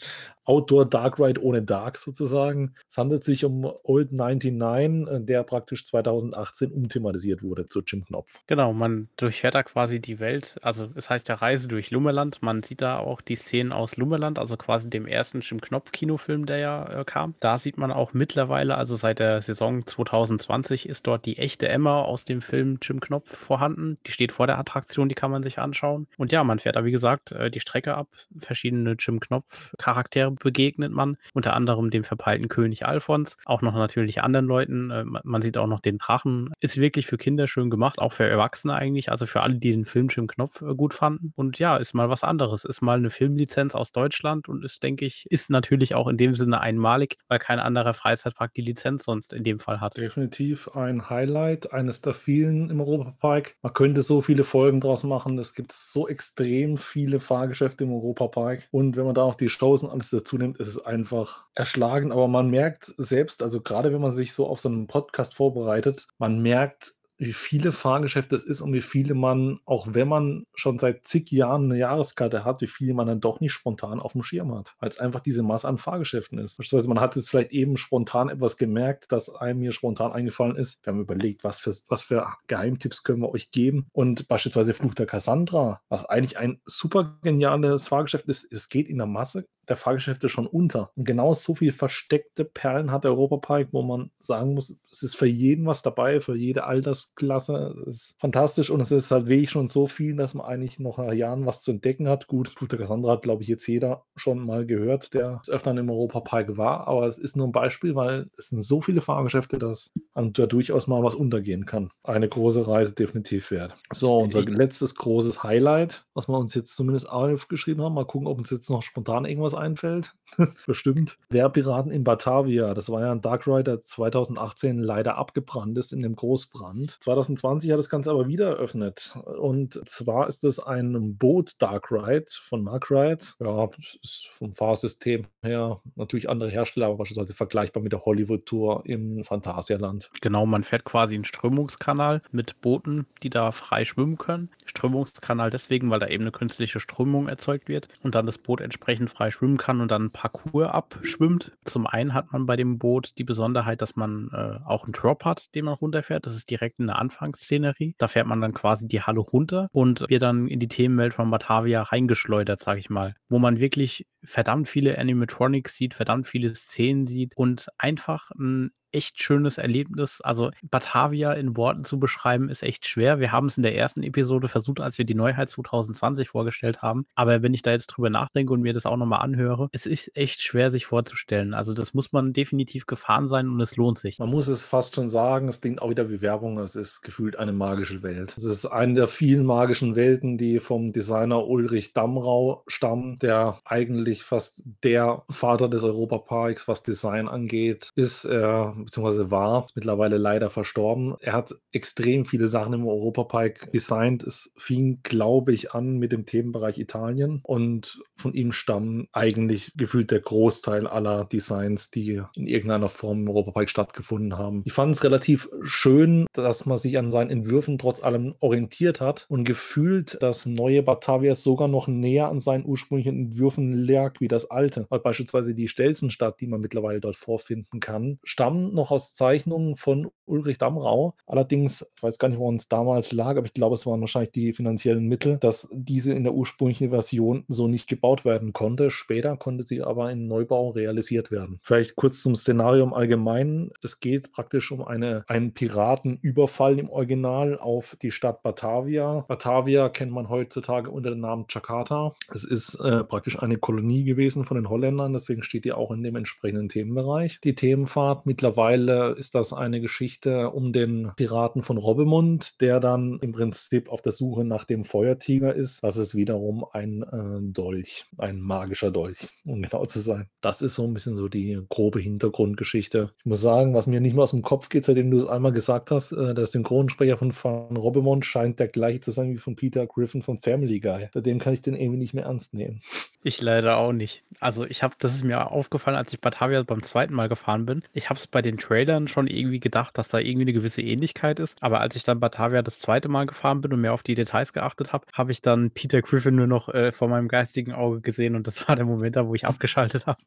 Outdoor 0.47 0.88
Dark 0.88 1.19
Ride 1.19 1.43
ohne 1.43 1.62
Dark 1.62 1.99
sozusagen. 1.99 2.75
Es 2.88 2.97
handelt 2.97 3.25
sich 3.25 3.45
um 3.45 3.71
Old 3.83 4.12
99, 4.12 5.09
äh, 5.09 5.21
der 5.21 5.43
praktisch 5.43 5.85
2018 5.85 6.73
umthematisiert 6.73 7.43
wurde 7.43 7.69
zu 7.69 7.83
Jim 7.83 8.05
Knopf. 8.05 8.41
Genau, 8.47 8.73
man 8.73 9.09
durchfährt 9.17 9.57
da 9.57 9.62
quasi 9.65 10.00
die 10.00 10.21
Welt. 10.21 10.57
Also 10.62 10.88
es 10.95 11.11
heißt 11.11 11.29
ja 11.29 11.35
Reise 11.35 11.69
durch 11.69 11.91
Lummerland. 11.91 12.43
Man 12.43 12.62
sieht 12.62 12.81
da 12.81 12.99
auch 12.99 13.21
die 13.21 13.35
Szenen 13.35 13.73
aus 13.73 13.97
Lummerland, 13.97 14.38
also 14.38 14.57
quasi 14.57 14.88
dem 14.88 15.07
ersten 15.07 15.41
Jim 15.41 15.61
Knopf 15.61 15.91
Kinofilm, 15.91 16.47
der 16.47 16.59
ja 16.59 17.00
äh, 17.00 17.05
kam. 17.05 17.35
Da 17.41 17.59
sieht 17.59 17.76
man 17.76 17.91
auch 17.91 18.12
mittlerweile, 18.12 18.76
also 18.76 18.95
seit 18.95 19.19
der 19.19 19.43
Saison 19.43 19.85
2020 19.85 20.88
ist 20.88 21.07
dort 21.07 21.26
die 21.26 21.38
echte 21.38 21.69
Emma 21.69 22.03
aus 22.03 22.25
dem 22.25 22.41
Film 22.41 22.79
Jim 22.81 23.00
Knopf 23.00 23.37
vorhanden. 23.37 23.99
Die 24.07 24.12
steht 24.12 24.31
vor 24.31 24.47
der 24.47 24.59
Attraktion, 24.59 25.09
die 25.09 25.17
kann 25.17 25.33
man 25.33 25.43
sich 25.43 25.59
anschauen. 25.59 26.07
Und 26.17 26.31
ja, 26.31 26.45
man 26.45 26.61
fährt 26.61 26.76
da 26.76 26.85
wie 26.85 26.93
gesagt 26.93 27.33
äh, 27.33 27.50
die 27.50 27.61
Strecke 27.61 27.97
ab. 27.97 28.09
Verschiedene 28.38 28.95
Jim 28.99 29.19
Knopf 29.19 29.75
Charaktere 29.79 30.36
begegnet 30.40 30.93
man, 30.93 31.16
unter 31.35 31.55
anderem 31.55 31.90
dem 31.90 32.05
verpeilten 32.05 32.49
König 32.49 32.87
Alfons, 32.87 33.37
auch 33.45 33.62
noch 33.62 33.75
natürlich 33.75 34.23
anderen 34.23 34.47
Leuten. 34.47 34.90
Äh, 34.90 35.05
man 35.05 35.43
sieht 35.43 35.59
auch 35.59 35.66
noch 35.66 35.81
den 35.81 35.99
Drachen. 35.99 36.52
Ist 36.61 36.81
wirklich 36.81 37.07
für 37.07 37.16
Kinder 37.16 37.47
schön 37.47 37.71
gemacht, 37.71 37.99
auch 37.99 38.12
für 38.12 38.25
Erwachsene 38.25 38.75
eigentlich, 38.75 39.11
also 39.11 39.26
für 39.26 39.43
alle, 39.43 39.57
die 39.57 39.73
den 39.73 39.85
Film 39.85 40.09
Jim 40.09 40.26
Knopf 40.26 40.62
äh, 40.62 40.75
gut 40.75 40.95
fanden. 40.95 41.33
Und 41.37 41.59
ja, 41.59 41.76
ist 41.76 41.95
mal 41.95 42.09
was 42.09 42.25
anderes. 42.25 42.64
Ist 42.64 42.83
mal 42.83 42.99
eine 42.99 43.11
Filmlizenz 43.11 43.75
aus 43.75 43.93
Deutschland 43.93 44.49
und 44.49 44.64
ist, 44.64 44.83
denke 44.83 45.05
ich, 45.05 45.26
ist 45.31 45.50
natürlich 45.50 45.95
auch 45.95 46.09
in 46.09 46.16
dem 46.16 46.35
Sinne 46.35 46.61
einmalig, 46.61 47.19
weil 47.28 47.38
kein 47.38 47.59
anderer 47.59 47.95
Freizeitpark 47.95 48.55
die 48.55 48.62
Lizenz 48.62 49.05
sonst 49.05 49.33
in 49.33 49.45
dem 49.45 49.59
Fall 49.59 49.81
hat. 49.81 49.97
Definitiv 49.97 50.69
ein 50.75 51.09
Highlight, 51.11 51.73
eines 51.73 52.00
der 52.00 52.14
vielen 52.14 52.71
im 52.71 52.81
Europapark. 52.81 53.57
Man 53.62 53.73
könnte 53.73 54.02
so 54.02 54.23
viele 54.23 54.45
Folgen 54.45 54.81
draus 54.81 55.05
machen. 55.05 55.38
Es 55.38 55.55
gibt 55.55 55.73
so 55.73 56.09
extrem 56.09 56.76
viele 56.76 57.21
Fahrgeschäfte 57.21 57.85
im 57.85 57.93
Europapark. 57.93 58.69
Und 58.71 58.97
wenn 58.97 59.05
man 59.05 59.14
da 59.14 59.23
auch 59.23 59.35
die 59.35 59.50
und 59.57 59.90
alles 59.90 60.11
dazu 60.26 60.38
nimmt, 60.38 60.59
ist 60.59 60.68
es 60.68 60.85
einfach 60.85 61.47
erschlagen. 61.54 62.12
Aber 62.12 62.28
man 62.28 62.50
merkt 62.50 62.92
selbst, 62.97 63.42
also 63.42 63.61
gerade 63.61 63.92
wenn 63.92 64.00
man 64.00 64.12
sich 64.12 64.33
so 64.33 64.47
auf 64.47 64.61
so 64.61 64.68
einen 64.68 64.87
Podcast 64.87 65.35
vorbereitet, 65.35 66.06
man 66.18 66.40
merkt, 66.40 66.92
wie 67.18 67.33
viele 67.33 67.73
Fahrgeschäfte 67.73 68.37
es 68.37 68.45
ist 68.45 68.61
und 68.61 68.75
wie 68.75 68.83
viele 68.83 69.14
man, 69.14 69.61
auch 69.64 69.87
wenn 69.90 70.06
man 70.06 70.45
schon 70.54 70.78
seit 70.78 71.06
zig 71.06 71.30
Jahren 71.30 71.64
eine 71.64 71.78
Jahreskarte 71.78 72.45
hat, 72.45 72.61
wie 72.61 72.66
viele 72.66 72.92
man 72.92 73.06
dann 73.06 73.21
doch 73.21 73.40
nicht 73.40 73.52
spontan 73.52 74.00
auf 74.00 74.12
dem 74.12 74.23
Schirm 74.23 74.54
hat, 74.54 74.75
weil 74.80 74.90
es 74.90 74.99
einfach 74.99 75.21
diese 75.21 75.42
Masse 75.42 75.66
an 75.66 75.78
Fahrgeschäften 75.78 76.38
ist. 76.38 76.61
Also 76.61 76.88
man 76.88 77.00
hat 77.00 77.16
jetzt 77.16 77.30
vielleicht 77.30 77.52
eben 77.52 77.78
spontan 77.78 78.28
etwas 78.28 78.59
gemerkt, 78.59 79.06
das 79.12 79.35
einem 79.35 79.61
mir 79.61 79.73
spontan 79.73 80.12
eingefallen 80.12 80.56
ist. 80.56 80.85
Wir 80.85 80.92
haben 80.92 81.00
überlegt, 81.00 81.42
was 81.42 81.59
für, 81.59 81.75
was 81.88 82.02
für 82.02 82.26
Geheimtipps 82.49 83.02
können 83.02 83.23
wir 83.23 83.33
euch 83.33 83.50
geben 83.50 83.87
und 83.92 84.28
beispielsweise 84.28 84.75
Fluch 84.75 84.95
der 84.95 85.06
Cassandra, 85.06 85.80
was 85.88 86.04
eigentlich 86.04 86.37
ein 86.37 86.61
super 86.66 87.18
geniales 87.23 87.88
Fahrgeschäft 87.88 88.28
ist, 88.28 88.52
es 88.52 88.68
geht 88.68 88.88
in 88.88 88.99
der 88.99 89.06
Masse 89.06 89.47
der 89.68 89.76
Fahrgeschäfte 89.76 90.28
schon 90.28 90.46
unter. 90.46 90.90
Und 90.96 91.04
genau 91.04 91.35
so 91.35 91.54
viele 91.54 91.73
versteckte 91.73 92.44
Perlen 92.44 92.90
hat 92.90 93.04
der 93.04 93.12
Europapark, 93.12 93.68
wo 93.73 93.82
man 93.82 94.11
sagen 94.18 94.54
muss, 94.54 94.75
es 94.90 95.02
ist 95.02 95.16
für 95.16 95.26
jeden 95.26 95.66
was 95.66 95.82
dabei, 95.82 96.20
für 96.20 96.37
jede 96.37 96.64
Altersklasse. 96.64 97.75
Es 97.87 97.96
ist 97.96 98.20
fantastisch 98.20 98.70
und 98.70 98.80
es 98.80 98.90
ist 98.90 99.11
halt 99.11 99.26
wirklich 99.26 99.50
schon 99.50 99.68
so 99.68 99.87
viel, 99.87 100.16
dass 100.16 100.35
man 100.35 100.46
eigentlich 100.46 100.78
noch 100.78 100.99
nach 100.99 101.12
Jahren 101.12 101.46
was 101.46 101.62
zu 101.62 101.73
entdecken 101.73 102.08
hat. 102.08 102.26
Gut, 102.26 102.54
Pluto 102.54 102.76
Cassandra 102.76 103.12
hat, 103.12 103.23
glaube 103.23 103.42
ich, 103.42 103.49
jetzt 103.49 103.66
jeder 103.66 104.04
schon 104.14 104.38
mal 104.38 104.66
gehört, 104.66 105.14
der 105.14 105.40
öfter 105.49 105.76
im 105.76 105.90
Europapark 105.90 106.56
war, 106.56 106.87
aber 106.87 107.06
es 107.06 107.18
ist 107.18 107.37
nur 107.37 107.49
ein 107.49 107.52
Beispiel, 107.52 107.94
weil 107.94 108.30
es 108.38 108.49
sind 108.49 108.62
so 108.62 108.80
viele 108.80 109.00
Fahrgeschäfte, 109.00 109.58
dass 109.58 109.92
man 110.16 110.32
da 110.32 110.46
durchaus 110.46 110.87
mal 110.87 111.02
was 111.02 111.14
untergehen 111.14 111.66
kann. 111.66 111.90
Eine 112.02 112.28
große 112.28 112.66
Reise 112.66 112.92
definitiv 112.92 113.50
wert. 113.50 113.75
So, 113.92 114.18
unser 114.18 114.42
letztes 114.42 114.94
großes 114.94 115.42
Highlight, 115.42 116.04
was 116.14 116.28
wir 116.28 116.38
uns 116.38 116.54
jetzt 116.54 116.75
zumindest 116.75 117.08
aufgeschrieben 117.11 117.85
haben. 117.85 117.94
Mal 117.94 118.06
gucken, 118.06 118.26
ob 118.26 118.38
uns 118.38 118.50
jetzt 118.50 118.70
noch 118.70 118.82
spontan 118.82 119.25
irgendwas 119.25 119.54
einfällt. 119.54 120.14
Bestimmt. 120.66 121.18
Wehrpiraten 121.28 121.92
in 121.92 122.04
Batavia. 122.04 122.75
Das 122.75 122.88
war 122.90 123.02
ja 123.02 123.12
ein 123.12 123.20
Dark 123.20 123.46
Rider 123.46 123.85
2018 123.85 124.82
leider 124.82 125.16
abgebrannt 125.16 125.76
ist 125.78 125.92
in 125.92 126.00
dem 126.00 126.16
Großbrand. 126.16 126.99
2020 127.00 127.70
hat 127.70 127.78
das 127.78 127.90
Ganze 127.90 128.11
aber 128.11 128.26
wieder 128.28 128.49
eröffnet. 128.49 129.16
Und 129.38 129.80
zwar 129.88 130.28
ist 130.28 130.44
es 130.44 130.58
ein 130.58 131.16
Boot 131.16 131.61
Dark 131.61 131.90
Ride 131.90 132.26
von 132.28 132.62
Mark 132.62 132.90
Ride. 132.90 133.25
Ja, 133.40 133.68
ist 134.02 134.28
vom 134.32 134.52
Fahrsystem 134.52 135.26
her 135.42 135.80
natürlich 135.94 136.28
andere 136.28 136.50
Hersteller, 136.50 136.87
aber 136.87 136.96
beispielsweise 136.96 137.35
vergleichbar 137.35 137.82
mit 137.82 137.92
der 137.92 138.04
Hollywood 138.04 138.46
Tour 138.46 138.82
im 138.87 139.25
Phantasialand. 139.25 140.06
Genau, 140.21 140.47
man 140.47 140.65
fährt 140.65 140.85
quasi 140.85 141.15
einen 141.15 141.25
Strömungskanal 141.25 142.23
mit 142.31 142.61
Booten, 142.61 143.07
die 143.23 143.31
da 143.31 143.53
frei 143.53 143.85
schwimmen 143.85 144.19
können. 144.19 144.51
Strömungskanal 144.65 145.51
deswegen, 145.51 145.91
weil 145.91 146.01
da 146.01 146.07
eben 146.07 146.25
eine 146.25 146.33
künstliche 146.33 146.81
Strömung 146.81 147.29
erzeugt 147.29 147.69
wird 147.69 147.89
und 148.03 148.15
dann 148.15 148.27
das 148.27 148.39
Boot 148.39 148.61
entsprechend 148.61 149.11
frei 149.11 149.31
schwimmen 149.31 149.57
kann 149.57 149.81
und 149.81 149.91
dann 149.91 150.11
Parcours 150.11 150.71
abschwimmt. 150.71 151.53
Zum 151.65 151.87
einen 151.87 152.15
hat 152.15 152.33
man 152.33 152.47
bei 152.47 152.57
dem 152.57 152.79
Boot 152.79 153.19
die 153.19 153.25
Besonderheit, 153.25 153.83
dass 153.83 153.97
man 153.97 154.31
äh, 154.33 154.59
auch 154.65 154.85
einen 154.85 154.93
Drop 154.93 155.25
hat, 155.25 155.55
den 155.55 155.65
man 155.65 155.75
runterfährt. 155.75 156.27
Das 156.27 156.35
ist 156.35 156.51
direkt 156.51 156.79
in 156.79 156.87
der 156.87 156.99
Anfangsszenerie. 156.99 157.95
Da 157.99 158.09
fährt 158.09 158.27
man 158.27 158.41
dann 158.41 158.55
quasi 158.55 158.89
die 158.89 159.03
Halle 159.03 159.21
runter 159.21 159.69
und 159.73 160.05
wird 160.09 160.23
dann 160.23 160.49
in 160.49 160.61
die 160.61 160.69
Themenwelt 160.69 161.15
von 161.15 161.31
Batavia 161.31 161.83
reingeschleudert, 161.83 162.63
sag 162.63 162.79
ich 162.79 162.91
mal. 162.91 163.15
Wo 163.29 163.39
man 163.39 163.59
wirklich 163.59 164.07
verdammt 164.27 164.69
viele 164.69 164.99
Animatronics 164.99 165.77
sieht, 165.77 165.95
verdammt 165.95 166.27
viele 166.27 166.55
Szenen 166.55 167.07
sieht 167.07 167.37
und 167.37 167.69
einfach 167.79 168.31
ein 168.33 168.73
echt 168.96 169.22
schönes 169.22 169.59
Erlebnis. 169.59 170.20
Also 170.20 170.50
Batavia 170.62 171.32
in 171.35 171.56
Worten 171.56 171.85
zu 171.85 171.98
beschreiben, 171.98 172.48
ist 172.48 172.62
echt 172.62 172.87
schwer. 172.87 173.20
Wir 173.20 173.30
haben 173.30 173.46
es 173.46 173.56
in 173.56 173.62
der 173.62 173.76
ersten 173.76 174.02
Episode 174.02 174.48
versucht, 174.48 174.80
als 174.80 174.98
wir 174.98 175.04
die 175.04 175.14
Neuheit 175.14 175.50
2020 175.50 176.28
vorgestellt 176.28 176.82
haben. 176.82 177.06
Aber 177.14 177.42
wenn 177.42 177.54
ich 177.54 177.62
da 177.62 177.72
jetzt 177.72 177.88
drüber 177.88 178.11
nachdenke 178.11 178.52
und 178.52 178.62
mir 178.62 178.72
das 178.72 178.87
auch 178.87 178.96
nochmal 178.96 179.20
anhöre, 179.20 179.68
es 179.72 179.87
ist 179.87 180.16
echt 180.16 180.40
schwer, 180.40 180.70
sich 180.70 180.87
vorzustellen. 180.87 181.54
Also 181.54 181.74
das 181.74 181.94
muss 181.94 182.12
man 182.12 182.32
definitiv 182.32 182.87
gefahren 182.87 183.28
sein 183.28 183.48
und 183.48 183.61
es 183.61 183.76
lohnt 183.76 183.98
sich. 183.98 184.18
Man 184.18 184.30
muss 184.30 184.48
es 184.48 184.62
fast 184.62 184.94
schon 184.94 185.09
sagen, 185.09 185.48
es 185.48 185.61
klingt 185.61 185.82
auch 185.82 185.90
wieder 185.90 186.11
wie 186.11 186.22
Werbung, 186.22 186.59
es 186.59 186.74
ist 186.74 187.02
gefühlt 187.02 187.38
eine 187.38 187.52
magische 187.52 188.02
Welt. 188.02 188.35
Es 188.37 188.44
ist 188.44 188.66
eine 188.66 188.94
der 188.94 189.09
vielen 189.09 189.44
magischen 189.44 189.94
Welten, 189.94 190.38
die 190.38 190.59
vom 190.61 190.92
Designer 190.92 191.46
Ulrich 191.46 191.92
Damrau 191.92 192.64
stammen, 192.66 193.18
der 193.18 193.59
eigentlich 193.64 194.22
fast 194.22 194.62
der 194.82 195.22
Vater 195.28 195.68
des 195.68 195.82
Europaparks, 195.82 196.66
was 196.66 196.82
Design 196.82 197.28
angeht, 197.28 197.90
ist 197.94 198.24
er 198.24 198.74
beziehungsweise 198.87 199.31
war, 199.31 199.66
mittlerweile 199.75 200.16
leider 200.16 200.49
verstorben. 200.49 201.14
Er 201.20 201.35
hat 201.35 201.55
extrem 201.72 202.25
viele 202.25 202.49
Sachen 202.49 202.72
im 202.72 202.87
Europapark 202.87 203.70
designt. 203.72 204.22
Es 204.22 204.53
fing, 204.57 205.01
glaube 205.03 205.53
ich, 205.53 205.72
an 205.72 205.99
mit 205.99 206.12
dem 206.12 206.25
Themenbereich 206.25 206.79
Italien 206.79 207.40
und 207.42 208.01
von 208.16 208.33
ihm 208.33 208.53
stammen 208.53 209.09
eigentlich 209.12 209.72
gefühlt 209.77 210.11
der 210.11 210.20
Großteil 210.20 210.87
aller 210.87 211.25
Designs, 211.25 211.90
die 211.90 212.22
in 212.35 212.46
irgendeiner 212.46 212.88
Form 212.88 213.22
im 213.22 213.29
Europapark 213.29 213.68
stattgefunden 213.68 214.38
haben. 214.38 214.62
Ich 214.64 214.72
fand 214.72 214.94
es 214.94 215.05
relativ 215.05 215.49
schön, 215.62 216.27
dass 216.33 216.64
man 216.64 216.79
sich 216.79 216.96
an 216.96 217.11
seinen 217.11 217.31
Entwürfen 217.31 217.79
trotz 217.79 218.03
allem 218.03 218.35
orientiert 218.40 219.01
hat 219.01 219.27
und 219.29 219.44
gefühlt 219.44 220.18
das 220.20 220.46
neue 220.46 220.83
Batavia 220.83 221.35
sogar 221.35 221.68
noch 221.68 221.88
näher 221.88 222.29
an 222.29 222.40
seinen 222.40 222.64
ursprünglichen 222.64 223.27
Entwürfen 223.27 223.85
lag 223.85 224.20
wie 224.20 224.29
das 224.29 224.51
alte. 224.51 224.87
Weil 224.88 225.01
beispielsweise 225.01 225.55
die 225.55 225.68
Stelzenstadt, 225.68 226.40
die 226.40 226.46
man 226.46 226.61
mittlerweile 226.61 227.01
dort 227.01 227.16
vorfinden 227.16 227.81
kann, 227.81 228.18
stammen 228.25 228.65
noch 228.72 228.90
aus 228.90 229.14
Zeichnungen 229.14 229.76
von 229.76 230.11
Ulrich 230.26 230.59
Damrau. 230.59 231.14
Allerdings, 231.26 231.87
ich 231.96 232.02
weiß 232.02 232.18
gar 232.18 232.29
nicht, 232.29 232.38
wo 232.38 232.48
uns 232.48 232.68
damals 232.68 233.12
lag, 233.12 233.37
aber 233.37 233.46
ich 233.46 233.55
glaube, 233.55 233.74
es 233.74 233.87
waren 233.87 234.00
wahrscheinlich 234.00 234.33
die 234.33 234.52
finanziellen 234.52 235.07
Mittel, 235.07 235.38
dass 235.38 235.68
diese 235.72 236.12
in 236.12 236.24
der 236.24 236.35
ursprünglichen 236.35 236.90
Version 236.90 237.44
so 237.48 237.68
nicht 237.68 237.88
gebaut 237.88 238.24
werden 238.24 238.52
konnte. 238.52 238.90
Später 238.90 239.37
konnte 239.37 239.64
sie 239.64 239.83
aber 239.83 240.11
in 240.11 240.26
Neubau 240.26 240.70
realisiert 240.70 241.31
werden. 241.31 241.61
Vielleicht 241.62 241.96
kurz 241.96 242.22
zum 242.22 242.35
Szenario 242.35 242.85
im 242.85 242.92
Allgemeinen. 242.92 243.70
Es 243.83 244.00
geht 244.00 244.33
praktisch 244.33 244.72
um 244.72 244.83
eine, 244.83 245.24
einen 245.29 245.52
Piratenüberfall 245.52 246.79
im 246.79 246.90
Original 246.90 247.59
auf 247.59 247.96
die 248.02 248.11
Stadt 248.11 248.42
Batavia. 248.42 249.24
Batavia 249.29 249.88
kennt 249.88 250.12
man 250.12 250.29
heutzutage 250.29 250.90
unter 250.90 251.11
dem 251.11 251.20
Namen 251.20 251.46
Jakarta. 251.48 252.14
Es 252.33 252.44
ist 252.44 252.74
äh, 252.81 253.05
praktisch 253.05 253.40
eine 253.40 253.59
Kolonie 253.59 254.05
gewesen 254.05 254.44
von 254.44 254.57
den 254.57 254.68
Holländern, 254.68 255.12
deswegen 255.12 255.42
steht 255.42 255.64
die 255.64 255.72
auch 255.72 255.90
in 255.90 256.02
dem 256.02 256.16
entsprechenden 256.16 256.68
Themenbereich. 256.68 257.40
Die 257.42 257.55
Themenfahrt 257.55 258.26
mittlerweile 258.26 258.56
Mittlerweile 258.57 259.11
ist 259.19 259.35
das 259.35 259.53
eine 259.53 259.83
Geschichte 259.83 260.51
um 260.51 260.73
den 260.73 261.12
Piraten 261.14 261.61
von 261.61 261.77
Robbemund, 261.77 262.62
der 262.62 262.81
dann 262.81 263.19
im 263.21 263.33
Prinzip 263.33 263.90
auf 263.90 264.01
der 264.01 264.12
Suche 264.12 264.45
nach 264.45 264.64
dem 264.64 264.87
Feuertiger 264.87 265.55
ist. 265.55 265.85
Das 265.85 265.99
ist 265.99 266.14
wiederum 266.14 266.64
ein 266.73 267.03
äh, 267.03 267.53
Dolch, 267.53 268.07
ein 268.16 268.40
magischer 268.40 268.90
Dolch, 268.90 269.19
um 269.45 269.61
genau 269.61 269.85
zu 269.85 269.99
sein. 269.99 270.31
Das 270.40 270.62
ist 270.62 270.75
so 270.75 270.85
ein 270.85 270.95
bisschen 270.95 271.16
so 271.16 271.29
die 271.29 271.61
grobe 271.69 272.01
Hintergrundgeschichte. 272.01 273.11
Ich 273.19 273.27
muss 273.27 273.42
sagen, 273.42 273.75
was 273.75 273.88
mir 273.88 274.01
nicht 274.01 274.14
mehr 274.14 274.25
aus 274.25 274.31
dem 274.31 274.40
Kopf 274.40 274.71
geht, 274.71 274.87
seitdem 274.87 275.11
du 275.11 275.19
es 275.19 275.27
einmal 275.27 275.53
gesagt 275.53 275.90
hast, 275.90 276.12
äh, 276.12 276.33
der 276.33 276.47
Synchronsprecher 276.47 277.19
von 277.19 277.35
Van 277.35 277.77
Robbemund 277.77 278.25
scheint 278.25 278.59
der 278.59 278.69
gleiche 278.69 279.01
zu 279.01 279.11
sein 279.11 279.35
wie 279.35 279.38
von 279.38 279.55
Peter 279.55 279.87
Griffin 279.87 280.23
von 280.23 280.40
Family 280.40 280.81
Guy. 280.81 281.09
Seitdem 281.12 281.40
kann 281.40 281.53
ich 281.53 281.61
den 281.61 281.75
irgendwie 281.75 281.99
nicht 281.99 282.14
mehr 282.14 282.25
ernst 282.25 282.55
nehmen. 282.55 282.81
Ich 283.23 283.42
leider 283.42 283.77
auch 283.77 283.92
nicht. 283.92 284.23
Also 284.38 284.64
ich 284.64 284.85
habe, 284.85 284.95
das 284.99 285.14
ist 285.14 285.25
mir 285.25 285.51
aufgefallen, 285.51 285.97
als 285.97 286.12
ich 286.12 286.21
Batavia 286.21 286.62
beim 286.62 286.85
zweiten 286.85 287.12
Mal 287.12 287.29
gefahren 287.29 287.66
bin. 287.66 287.83
Ich 287.92 288.09
habe 288.09 288.21
es 288.21 288.29
bei 288.29 288.40
den 288.46 288.59
Trailern 288.59 289.09
schon 289.09 289.26
irgendwie 289.26 289.61
gedacht, 289.61 289.98
dass 289.98 290.09
da 290.09 290.18
irgendwie 290.18 290.42
eine 290.44 290.52
gewisse 290.52 290.82
Ähnlichkeit 290.82 291.40
ist. 291.40 291.59
Aber 291.61 291.80
als 291.80 291.96
ich 291.96 292.04
dann 292.04 292.20
Batavia 292.20 292.62
das 292.62 292.78
zweite 292.78 293.09
Mal 293.09 293.26
gefahren 293.26 293.61
bin 293.61 293.72
und 293.72 293.80
mehr 293.80 293.92
auf 293.92 294.02
die 294.02 294.14
Details 294.14 294.52
geachtet 294.52 294.92
habe, 294.92 295.06
habe 295.12 295.32
ich 295.32 295.42
dann 295.42 295.70
Peter 295.70 296.00
Griffin 296.02 296.37
nur 296.37 296.46
noch 296.46 296.68
äh, 296.68 296.92
vor 296.92 297.09
meinem 297.09 297.28
geistigen 297.28 297.72
Auge 297.72 298.00
gesehen 298.00 298.35
und 298.37 298.46
das 298.46 298.68
war 298.68 298.76
der 298.76 298.85
Moment 298.85 299.16
da, 299.16 299.26
wo 299.26 299.35
ich 299.35 299.46
abgeschaltet 299.46 300.06
habe. 300.06 300.18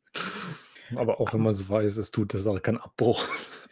Aber 0.95 1.19
auch 1.19 1.34
wenn 1.34 1.41
man 1.41 1.53
es 1.53 1.69
weiß, 1.69 1.97
es 1.97 2.12
tut 2.12 2.34
der 2.34 2.39
Sache 2.39 2.62
keinen 2.62 2.77
Abbruch. 2.77 3.25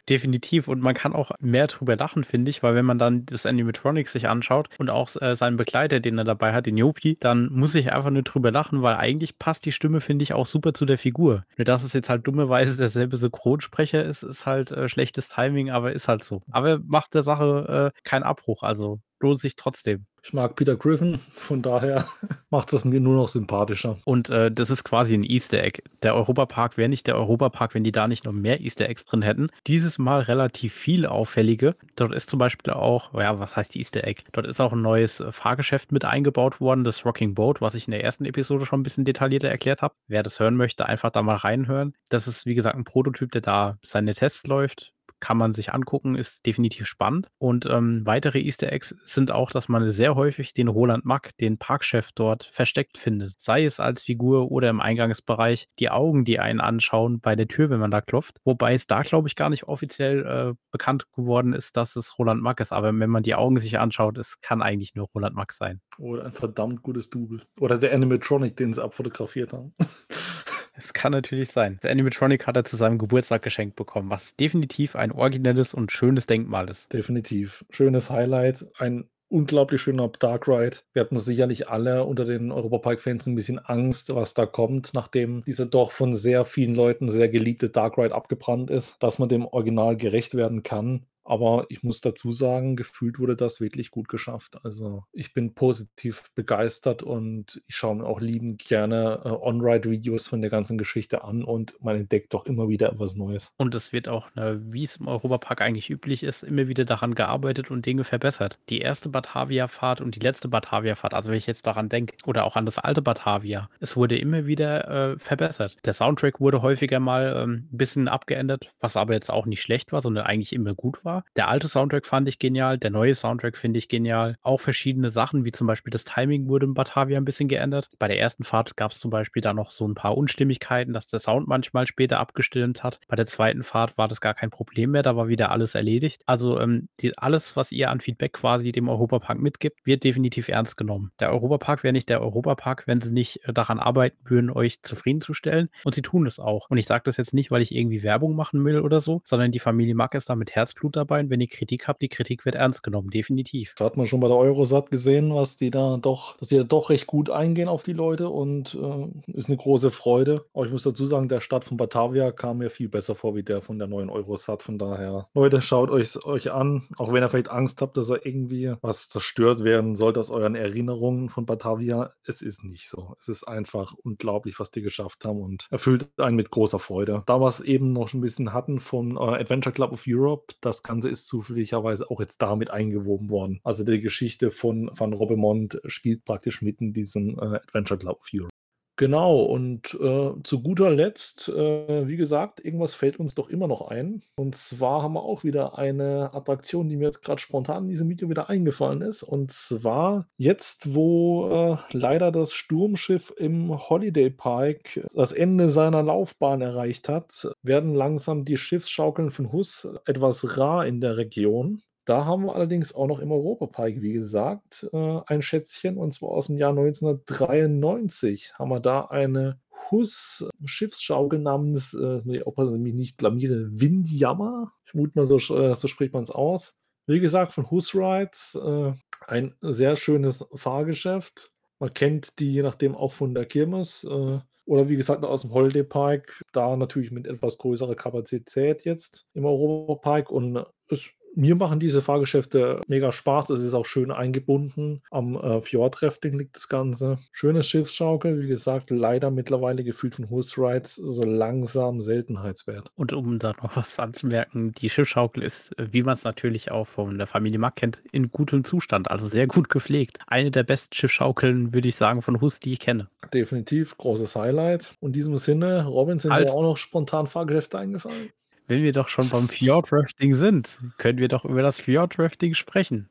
Definitiv. 0.08 0.68
Und 0.68 0.80
man 0.80 0.94
kann 0.94 1.12
auch 1.12 1.32
mehr 1.40 1.66
drüber 1.66 1.96
lachen, 1.96 2.24
finde 2.24 2.50
ich, 2.50 2.62
weil 2.62 2.74
wenn 2.74 2.86
man 2.86 2.98
dann 2.98 3.26
das 3.26 3.44
Animatronics 3.44 4.12
sich 4.12 4.28
anschaut 4.28 4.68
und 4.78 4.88
auch 4.88 5.10
äh, 5.20 5.34
seinen 5.34 5.56
Begleiter, 5.56 6.00
den 6.00 6.16
er 6.16 6.24
dabei 6.24 6.54
hat, 6.54 6.66
den 6.66 6.78
Yopi, 6.78 7.16
dann 7.20 7.52
muss 7.52 7.74
ich 7.74 7.92
einfach 7.92 8.10
nur 8.10 8.22
drüber 8.22 8.50
lachen, 8.50 8.82
weil 8.82 8.94
eigentlich 8.94 9.38
passt 9.38 9.66
die 9.66 9.72
Stimme, 9.72 10.00
finde 10.00 10.22
ich, 10.22 10.32
auch 10.32 10.46
super 10.46 10.72
zu 10.72 10.86
der 10.86 10.98
Figur. 10.98 11.44
Nur 11.58 11.64
dass 11.64 11.84
es 11.84 11.92
jetzt 11.92 12.08
halt 12.08 12.26
dummerweise 12.26 12.76
derselbe 12.76 13.16
Synchronsprecher 13.18 14.02
ist, 14.02 14.22
ist 14.22 14.46
halt 14.46 14.70
äh, 14.70 14.88
schlechtes 14.88 15.28
Timing, 15.28 15.70
aber 15.70 15.92
ist 15.92 16.08
halt 16.08 16.24
so. 16.24 16.40
Aber 16.50 16.80
macht 16.86 17.14
der 17.14 17.22
Sache 17.22 17.92
äh, 17.94 18.00
keinen 18.02 18.22
Abbruch, 18.22 18.62
also 18.62 19.00
lohnt 19.20 19.40
sich 19.40 19.56
trotzdem. 19.56 20.06
Ich 20.28 20.34
mag 20.34 20.56
Peter 20.56 20.76
Griffin, 20.76 21.20
von 21.36 21.62
daher 21.62 22.04
macht 22.50 22.70
es 22.74 22.84
mir 22.84 23.00
nur 23.00 23.16
noch 23.16 23.28
sympathischer. 23.28 23.96
Und 24.04 24.28
äh, 24.28 24.52
das 24.52 24.68
ist 24.68 24.84
quasi 24.84 25.14
ein 25.14 25.24
Easter 25.24 25.64
Egg. 25.64 25.80
Der 26.02 26.14
Europapark 26.14 26.76
wäre 26.76 26.90
nicht 26.90 27.06
der 27.06 27.16
Europapark, 27.16 27.74
wenn 27.74 27.82
die 27.82 27.92
da 27.92 28.06
nicht 28.06 28.26
noch 28.26 28.32
mehr 28.32 28.60
Easter 28.60 28.90
Eggs 28.90 29.06
drin 29.06 29.22
hätten. 29.22 29.48
Dieses 29.66 29.96
Mal 29.96 30.20
relativ 30.20 30.74
viel 30.74 31.06
auffällige. 31.06 31.76
Dort 31.96 32.12
ist 32.12 32.28
zum 32.28 32.38
Beispiel 32.38 32.74
auch, 32.74 33.14
ja, 33.14 33.40
was 33.40 33.56
heißt 33.56 33.74
Easter 33.74 34.04
Egg? 34.04 34.24
Dort 34.32 34.46
ist 34.46 34.60
auch 34.60 34.74
ein 34.74 34.82
neues 34.82 35.24
Fahrgeschäft 35.30 35.92
mit 35.92 36.04
eingebaut 36.04 36.60
worden, 36.60 36.84
das 36.84 37.06
Rocking 37.06 37.32
Boat, 37.34 37.62
was 37.62 37.74
ich 37.74 37.86
in 37.86 37.92
der 37.92 38.04
ersten 38.04 38.26
Episode 38.26 38.66
schon 38.66 38.80
ein 38.80 38.82
bisschen 38.82 39.06
detaillierter 39.06 39.48
erklärt 39.48 39.80
habe. 39.80 39.94
Wer 40.08 40.22
das 40.22 40.40
hören 40.40 40.56
möchte, 40.56 40.84
einfach 40.84 41.08
da 41.08 41.22
mal 41.22 41.36
reinhören. 41.36 41.94
Das 42.10 42.28
ist, 42.28 42.44
wie 42.44 42.54
gesagt, 42.54 42.76
ein 42.76 42.84
Prototyp, 42.84 43.32
der 43.32 43.40
da 43.40 43.78
seine 43.82 44.12
Tests 44.12 44.46
läuft 44.46 44.92
kann 45.20 45.36
man 45.36 45.54
sich 45.54 45.72
angucken, 45.72 46.14
ist 46.14 46.44
definitiv 46.46 46.86
spannend. 46.86 47.28
Und 47.38 47.66
ähm, 47.66 48.04
weitere 48.04 48.40
Easter 48.40 48.72
Eggs 48.72 48.94
sind 49.04 49.30
auch, 49.30 49.50
dass 49.50 49.68
man 49.68 49.90
sehr 49.90 50.14
häufig 50.14 50.54
den 50.54 50.68
Roland 50.68 51.04
Mack, 51.04 51.36
den 51.38 51.58
Parkchef 51.58 52.10
dort 52.12 52.44
versteckt 52.44 52.98
findet. 52.98 53.40
Sei 53.40 53.64
es 53.64 53.80
als 53.80 54.02
Figur 54.02 54.50
oder 54.50 54.70
im 54.70 54.80
Eingangsbereich 54.80 55.68
die 55.78 55.90
Augen, 55.90 56.24
die 56.24 56.38
einen 56.38 56.60
anschauen 56.60 57.20
bei 57.20 57.36
der 57.36 57.48
Tür, 57.48 57.70
wenn 57.70 57.80
man 57.80 57.90
da 57.90 58.00
klopft. 58.00 58.38
Wobei 58.44 58.74
es 58.74 58.86
da, 58.86 59.02
glaube 59.02 59.28
ich, 59.28 59.36
gar 59.36 59.50
nicht 59.50 59.64
offiziell 59.64 60.24
äh, 60.24 60.54
bekannt 60.70 61.06
geworden 61.12 61.52
ist, 61.52 61.76
dass 61.76 61.96
es 61.96 62.18
Roland 62.18 62.42
Mack 62.42 62.60
ist. 62.60 62.72
Aber 62.72 62.88
wenn 62.98 63.10
man 63.10 63.22
die 63.22 63.34
Augen 63.34 63.58
sich 63.58 63.78
anschaut, 63.78 64.18
es 64.18 64.40
kann 64.40 64.62
eigentlich 64.62 64.94
nur 64.94 65.08
Roland 65.14 65.34
Mack 65.34 65.52
sein. 65.52 65.80
Oder 65.98 66.26
ein 66.26 66.32
verdammt 66.32 66.82
gutes 66.82 67.10
Double. 67.10 67.42
Oder 67.60 67.78
der 67.78 67.92
Animatronic, 67.92 68.56
den 68.56 68.72
sie 68.72 68.82
abfotografiert 68.82 69.52
haben. 69.52 69.74
Es 70.78 70.92
kann 70.92 71.10
natürlich 71.10 71.50
sein. 71.50 71.76
Das 71.82 71.90
Animatronic 71.90 72.46
hat 72.46 72.56
er 72.56 72.64
zu 72.64 72.76
seinem 72.76 72.98
Geburtstag 72.98 73.42
geschenkt 73.42 73.74
bekommen, 73.74 74.10
was 74.10 74.36
definitiv 74.36 74.94
ein 74.94 75.10
originelles 75.10 75.74
und 75.74 75.90
schönes 75.90 76.26
Denkmal 76.26 76.70
ist. 76.70 76.92
Definitiv. 76.92 77.64
Schönes 77.70 78.10
Highlight. 78.10 78.64
Ein 78.78 79.08
unglaublich 79.28 79.82
schöner 79.82 80.08
Dark 80.08 80.46
Ride. 80.46 80.76
Wir 80.92 81.02
hatten 81.02 81.18
sicherlich 81.18 81.68
alle 81.68 82.04
unter 82.04 82.24
den 82.24 82.52
Europapark-Fans 82.52 83.26
ein 83.26 83.34
bisschen 83.34 83.58
Angst, 83.58 84.14
was 84.14 84.34
da 84.34 84.46
kommt, 84.46 84.94
nachdem 84.94 85.42
dieser 85.44 85.66
doch 85.66 85.90
von 85.90 86.14
sehr 86.14 86.44
vielen 86.44 86.76
Leuten 86.76 87.08
sehr 87.10 87.28
geliebte 87.28 87.70
Dark 87.70 87.98
Ride 87.98 88.14
abgebrannt 88.14 88.70
ist, 88.70 89.02
dass 89.02 89.18
man 89.18 89.28
dem 89.28 89.46
Original 89.46 89.96
gerecht 89.96 90.36
werden 90.36 90.62
kann. 90.62 91.06
Aber 91.28 91.66
ich 91.68 91.82
muss 91.82 92.00
dazu 92.00 92.32
sagen, 92.32 92.74
gefühlt 92.74 93.18
wurde 93.18 93.36
das 93.36 93.60
wirklich 93.60 93.90
gut 93.90 94.08
geschafft. 94.08 94.58
Also 94.64 95.04
ich 95.12 95.34
bin 95.34 95.54
positiv 95.54 96.30
begeistert 96.34 97.02
und 97.02 97.62
ich 97.66 97.76
schaue 97.76 97.96
mir 97.96 98.06
auch 98.06 98.20
liebend 98.20 98.64
gerne 98.64 99.20
äh, 99.24 99.28
On-Ride-Videos 99.28 100.26
von 100.26 100.40
der 100.40 100.48
ganzen 100.48 100.78
Geschichte 100.78 101.24
an 101.24 101.44
und 101.44 101.74
man 101.82 101.96
entdeckt 101.96 102.32
doch 102.32 102.46
immer 102.46 102.70
wieder 102.70 102.90
etwas 102.90 103.14
Neues. 103.14 103.52
Und 103.58 103.74
es 103.74 103.92
wird 103.92 104.08
auch, 104.08 104.34
ne, 104.36 104.58
wie 104.64 104.84
es 104.84 104.96
im 104.96 105.06
Europapark 105.06 105.60
eigentlich 105.60 105.90
üblich 105.90 106.22
ist, 106.22 106.42
immer 106.42 106.66
wieder 106.66 106.86
daran 106.86 107.14
gearbeitet 107.14 107.70
und 107.70 107.84
Dinge 107.84 108.04
verbessert. 108.04 108.58
Die 108.70 108.80
erste 108.80 109.10
Batavia-Fahrt 109.10 110.00
und 110.00 110.14
die 110.14 110.20
letzte 110.20 110.48
Batavia-Fahrt, 110.48 111.12
also 111.12 111.30
wenn 111.30 111.36
ich 111.36 111.46
jetzt 111.46 111.66
daran 111.66 111.90
denke, 111.90 112.16
oder 112.24 112.44
auch 112.44 112.56
an 112.56 112.64
das 112.64 112.78
alte 112.78 113.02
Batavia, 113.02 113.68
es 113.80 113.96
wurde 113.96 114.16
immer 114.16 114.46
wieder 114.46 115.12
äh, 115.12 115.18
verbessert. 115.18 115.76
Der 115.84 115.92
Soundtrack 115.92 116.40
wurde 116.40 116.62
häufiger 116.62 117.00
mal 117.00 117.36
ein 117.36 117.50
ähm, 117.50 117.68
bisschen 117.70 118.08
abgeändert, 118.08 118.72
was 118.80 118.96
aber 118.96 119.12
jetzt 119.12 119.30
auch 119.30 119.44
nicht 119.44 119.60
schlecht 119.60 119.92
war, 119.92 120.00
sondern 120.00 120.24
eigentlich 120.24 120.54
immer 120.54 120.74
gut 120.74 121.04
war. 121.04 121.17
Der 121.36 121.48
alte 121.48 121.68
Soundtrack 121.68 122.06
fand 122.06 122.28
ich 122.28 122.38
genial, 122.38 122.78
der 122.78 122.90
neue 122.90 123.14
Soundtrack 123.14 123.56
finde 123.56 123.78
ich 123.78 123.88
genial. 123.88 124.36
Auch 124.42 124.60
verschiedene 124.60 125.10
Sachen, 125.10 125.44
wie 125.44 125.52
zum 125.52 125.66
Beispiel 125.66 125.90
das 125.90 126.04
Timing 126.04 126.48
wurde 126.48 126.66
in 126.66 126.74
Batavia 126.74 127.18
ein 127.18 127.24
bisschen 127.24 127.48
geändert. 127.48 127.90
Bei 127.98 128.08
der 128.08 128.18
ersten 128.18 128.44
Fahrt 128.44 128.76
gab 128.76 128.92
es 128.92 128.98
zum 128.98 129.10
Beispiel 129.10 129.40
da 129.40 129.54
noch 129.54 129.70
so 129.70 129.86
ein 129.86 129.94
paar 129.94 130.16
Unstimmigkeiten, 130.16 130.92
dass 130.92 131.06
der 131.06 131.20
Sound 131.20 131.48
manchmal 131.48 131.86
später 131.86 132.18
abgestimmt 132.18 132.82
hat. 132.82 133.00
Bei 133.08 133.16
der 133.16 133.26
zweiten 133.26 133.62
Fahrt 133.62 133.98
war 133.98 134.08
das 134.08 134.20
gar 134.20 134.34
kein 134.34 134.50
Problem 134.50 134.92
mehr, 134.92 135.02
da 135.02 135.16
war 135.16 135.28
wieder 135.28 135.50
alles 135.50 135.74
erledigt. 135.74 136.22
Also 136.26 136.60
ähm, 136.60 136.88
die, 137.00 137.16
alles, 137.18 137.56
was 137.56 137.72
ihr 137.72 137.90
an 137.90 138.00
Feedback 138.00 138.32
quasi 138.32 138.72
dem 138.72 138.88
Europapark 138.88 139.38
mitgibt, 139.38 139.84
wird 139.84 140.04
definitiv 140.04 140.48
ernst 140.48 140.76
genommen. 140.76 141.12
Der 141.20 141.32
Europapark 141.32 141.82
wäre 141.82 141.92
nicht 141.92 142.08
der 142.08 142.20
Europapark, 142.20 142.86
wenn 142.86 143.00
sie 143.00 143.12
nicht 143.12 143.40
äh, 143.44 143.52
daran 143.52 143.78
arbeiten 143.78 144.18
würden, 144.24 144.50
euch 144.50 144.82
zufriedenzustellen. 144.82 145.68
Und 145.84 145.94
sie 145.94 146.02
tun 146.02 146.26
es 146.26 146.38
auch. 146.38 146.70
Und 146.70 146.78
ich 146.78 146.86
sage 146.86 147.02
das 147.04 147.16
jetzt 147.16 147.34
nicht, 147.34 147.50
weil 147.50 147.62
ich 147.62 147.74
irgendwie 147.74 148.02
Werbung 148.02 148.36
machen 148.36 148.64
will 148.64 148.80
oder 148.80 149.00
so, 149.00 149.20
sondern 149.24 149.52
die 149.52 149.58
Familie 149.58 149.94
Mack 149.94 150.14
ist 150.14 150.30
da 150.30 150.36
mit 150.36 150.54
Herzblut 150.54 150.96
dabei 150.96 151.07
dabei. 151.08 151.20
Und 151.20 151.30
wenn 151.30 151.40
ihr 151.40 151.48
Kritik 151.48 151.88
habt, 151.88 152.02
die 152.02 152.08
Kritik 152.08 152.44
wird 152.44 152.54
ernst 152.54 152.82
genommen, 152.82 153.10
definitiv. 153.10 153.74
Da 153.76 153.86
hat 153.86 153.96
man 153.96 154.06
schon 154.06 154.20
bei 154.20 154.28
der 154.28 154.36
Eurosat 154.36 154.90
gesehen, 154.90 155.34
was 155.34 155.56
die 155.56 155.70
da 155.70 155.96
doch, 155.96 156.36
dass 156.36 156.48
die 156.48 156.56
da 156.56 156.64
doch 156.64 156.90
recht 156.90 157.06
gut 157.06 157.30
eingehen 157.30 157.68
auf 157.68 157.82
die 157.82 157.92
Leute 157.92 158.28
und 158.28 158.74
äh, 158.74 159.32
ist 159.32 159.48
eine 159.48 159.56
große 159.56 159.90
Freude. 159.90 160.44
Aber 160.52 160.66
ich 160.66 160.72
muss 160.72 160.82
dazu 160.82 161.06
sagen, 161.06 161.28
der 161.28 161.40
Start 161.40 161.64
von 161.64 161.76
Batavia 161.76 162.30
kam 162.32 162.58
mir 162.58 162.70
viel 162.70 162.88
besser 162.88 163.14
vor 163.14 163.34
wie 163.34 163.42
der 163.42 163.62
von 163.62 163.78
der 163.78 163.88
neuen 163.88 164.10
Eurosat. 164.10 164.62
Von 164.62 164.78
daher, 164.78 165.28
Leute, 165.34 165.62
schaut 165.62 165.90
euch 165.90 166.24
euch 166.24 166.52
an, 166.52 166.88
auch 166.98 167.12
wenn 167.12 167.22
ihr 167.22 167.28
vielleicht 167.28 167.50
Angst 167.50 167.82
habt, 167.82 167.96
dass 167.96 168.10
er 168.10 168.24
irgendwie 168.24 168.74
was 168.82 169.08
zerstört 169.08 169.64
werden 169.64 169.96
sollte 169.96 170.20
aus 170.20 170.30
euren 170.30 170.54
Erinnerungen 170.54 171.28
von 171.28 171.46
Batavia. 171.46 172.12
Es 172.24 172.42
ist 172.42 172.64
nicht 172.64 172.88
so. 172.88 173.14
Es 173.18 173.28
ist 173.28 173.44
einfach 173.44 173.94
unglaublich, 174.02 174.60
was 174.60 174.70
die 174.70 174.82
geschafft 174.82 175.24
haben 175.24 175.40
und 175.40 175.66
erfüllt 175.70 176.08
einen 176.18 176.36
mit 176.36 176.50
großer 176.50 176.78
Freude. 176.78 177.22
Da 177.26 177.40
wir 177.40 177.48
eben 177.64 177.92
noch 177.92 178.12
ein 178.12 178.20
bisschen 178.20 178.52
hatten 178.52 178.80
von 178.80 179.16
äh, 179.16 179.20
Adventure 179.20 179.72
Club 179.72 179.92
of 179.92 180.04
Europe, 180.06 180.54
das 180.60 180.82
Ganze 180.88 181.10
ist 181.10 181.28
zufälligerweise 181.28 182.10
auch 182.10 182.18
jetzt 182.18 182.40
damit 182.40 182.70
eingewoben 182.70 183.28
worden. 183.28 183.60
Also 183.62 183.84
die 183.84 184.00
Geschichte 184.00 184.50
von 184.50 184.90
Van 184.94 185.12
Robbemont 185.12 185.80
spielt 185.84 186.24
praktisch 186.24 186.62
mitten 186.62 186.86
in 186.86 186.92
diesem 186.94 187.38
äh, 187.38 187.56
Adventure 187.56 187.98
Club 187.98 188.20
of 188.20 188.28
Europe. 188.32 188.57
Genau, 188.98 189.42
und 189.42 189.94
äh, 189.94 190.32
zu 190.42 190.60
guter 190.60 190.90
Letzt, 190.90 191.48
äh, 191.50 192.08
wie 192.08 192.16
gesagt, 192.16 192.64
irgendwas 192.64 192.96
fällt 192.96 193.20
uns 193.20 193.36
doch 193.36 193.48
immer 193.48 193.68
noch 193.68 193.86
ein. 193.88 194.22
Und 194.34 194.56
zwar 194.56 195.04
haben 195.04 195.12
wir 195.12 195.22
auch 195.22 195.44
wieder 195.44 195.78
eine 195.78 196.34
Attraktion, 196.34 196.88
die 196.88 196.96
mir 196.96 197.04
jetzt 197.04 197.22
gerade 197.22 197.40
spontan 197.40 197.84
in 197.84 197.90
diesem 197.90 198.08
Video 198.08 198.28
wieder 198.28 198.48
eingefallen 198.50 199.02
ist. 199.02 199.22
Und 199.22 199.52
zwar 199.52 200.26
jetzt, 200.36 200.96
wo 200.96 201.48
äh, 201.48 201.76
leider 201.92 202.32
das 202.32 202.52
Sturmschiff 202.52 203.32
im 203.36 203.70
Holiday 203.88 204.30
Park 204.30 204.98
das 205.14 205.30
Ende 205.30 205.68
seiner 205.68 206.02
Laufbahn 206.02 206.60
erreicht 206.60 207.08
hat, 207.08 207.48
werden 207.62 207.94
langsam 207.94 208.44
die 208.44 208.56
Schiffsschaukeln 208.56 209.30
von 209.30 209.52
Hus 209.52 209.86
etwas 210.06 210.58
rar 210.58 210.84
in 210.84 211.00
der 211.00 211.16
Region. 211.16 211.82
Da 212.08 212.24
haben 212.24 212.46
wir 212.46 212.54
allerdings 212.54 212.94
auch 212.94 213.06
noch 213.06 213.18
im 213.18 213.30
Europapark, 213.30 214.00
wie 214.00 214.14
gesagt, 214.14 214.88
äh, 214.94 215.20
ein 215.26 215.42
Schätzchen 215.42 215.98
und 215.98 216.14
zwar 216.14 216.30
aus 216.30 216.46
dem 216.46 216.56
Jahr 216.56 216.70
1993 216.70 218.54
haben 218.54 218.70
wir 218.70 218.80
da 218.80 219.02
eine 219.02 219.60
Hus-Schiffsschaukel 219.90 221.38
namens, 221.38 221.92
äh, 221.92 222.40
ob 222.46 222.58
ich 222.58 222.70
mich 222.78 222.94
nicht 222.94 223.18
blamiere, 223.18 223.68
Windjammer. 223.78 224.72
Ich 224.86 224.94
mute 224.94 225.18
mal, 225.18 225.26
so, 225.26 225.36
äh, 225.36 225.74
so 225.74 225.86
spricht 225.86 226.14
man 226.14 226.22
es 226.22 226.30
aus. 226.30 226.78
Wie 227.06 227.20
gesagt, 227.20 227.52
von 227.52 227.70
Hus 227.70 227.94
Rides, 227.94 228.58
äh, 228.58 228.92
ein 229.26 229.54
sehr 229.60 229.96
schönes 229.96 230.46
Fahrgeschäft. 230.54 231.52
Man 231.78 231.92
kennt 231.92 232.38
die 232.38 232.50
je 232.50 232.62
nachdem 232.62 232.94
auch 232.94 233.12
von 233.12 233.34
der 233.34 233.44
Kirmes. 233.44 234.04
Äh, 234.04 234.38
oder 234.64 234.88
wie 234.88 234.96
gesagt, 234.96 235.24
aus 235.24 235.42
dem 235.42 235.52
Holiday 235.52 235.84
Park, 235.84 236.42
da 236.52 236.74
natürlich 236.74 237.10
mit 237.10 237.26
etwas 237.26 237.58
größerer 237.58 237.96
Kapazität 237.96 238.86
jetzt 238.86 239.28
im 239.34 239.44
Europapark. 239.44 240.30
Und 240.30 240.64
es 240.88 241.10
mir 241.34 241.54
machen 241.54 241.80
diese 241.80 242.02
Fahrgeschäfte 242.02 242.80
mega 242.88 243.12
Spaß. 243.12 243.50
Es 243.50 243.60
ist 243.60 243.74
auch 243.74 243.86
schön 243.86 244.10
eingebunden. 244.10 245.02
Am 245.10 245.36
äh, 245.36 245.60
Fjordrafting 245.60 246.38
liegt 246.38 246.56
das 246.56 246.68
Ganze. 246.68 247.18
Schönes 247.32 247.68
Schiffsschaukel, 247.68 248.40
wie 248.42 248.48
gesagt, 248.48 248.90
leider 248.90 249.30
mittlerweile 249.30 249.84
gefühlt 249.84 250.16
von 250.16 250.30
Horse 250.30 250.60
Rides 250.60 250.96
so 250.96 251.22
langsam 251.24 252.00
Seltenheitswert. 252.00 252.90
Und 252.96 253.12
um 253.12 253.38
da 253.38 253.52
noch 253.62 253.76
was 253.76 253.98
anzumerken, 253.98 254.72
die 254.72 254.90
Schiffsschaukel 254.90 255.42
ist, 255.42 255.74
wie 255.78 256.02
man 256.02 256.14
es 256.14 256.24
natürlich 256.24 256.70
auch 256.70 256.86
von 256.86 257.18
der 257.18 257.26
Familie 257.26 257.58
Mack 257.58 257.76
kennt, 257.76 258.02
in 258.12 258.30
gutem 258.30 258.64
Zustand, 258.64 259.10
also 259.10 259.26
sehr 259.26 259.46
gut 259.46 259.68
gepflegt. 259.68 260.18
Eine 260.26 260.50
der 260.50 260.64
besten 260.64 260.94
Schiffsschaukeln, 260.94 261.72
würde 261.72 261.88
ich 261.88 261.96
sagen, 261.96 262.22
von 262.22 262.40
Hus, 262.40 262.60
die 262.60 262.72
ich 262.72 262.80
kenne. 262.80 263.08
Definitiv, 263.32 263.96
großes 263.96 264.34
Highlight. 264.36 264.94
Und 265.00 265.10
in 265.10 265.12
diesem 265.12 265.36
Sinne, 265.36 265.86
Robin, 265.86 266.18
sind 266.18 266.32
halt. 266.32 266.50
auch 266.50 266.62
noch 266.62 266.76
spontan 266.76 267.26
Fahrgeschäfte 267.26 267.78
eingefallen? 267.78 268.30
Wenn 268.68 268.82
wir 268.82 268.92
doch 268.92 269.08
schon 269.08 269.30
beim 269.30 269.48
Fjordrafting 269.48 270.34
sind, 270.34 270.78
können 270.98 271.18
wir 271.18 271.28
doch 271.28 271.46
über 271.46 271.62
das 271.62 271.80
Fjordrafting 271.80 272.52
sprechen. 272.52 273.08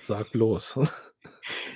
Sag 0.00 0.34
los. 0.34 0.76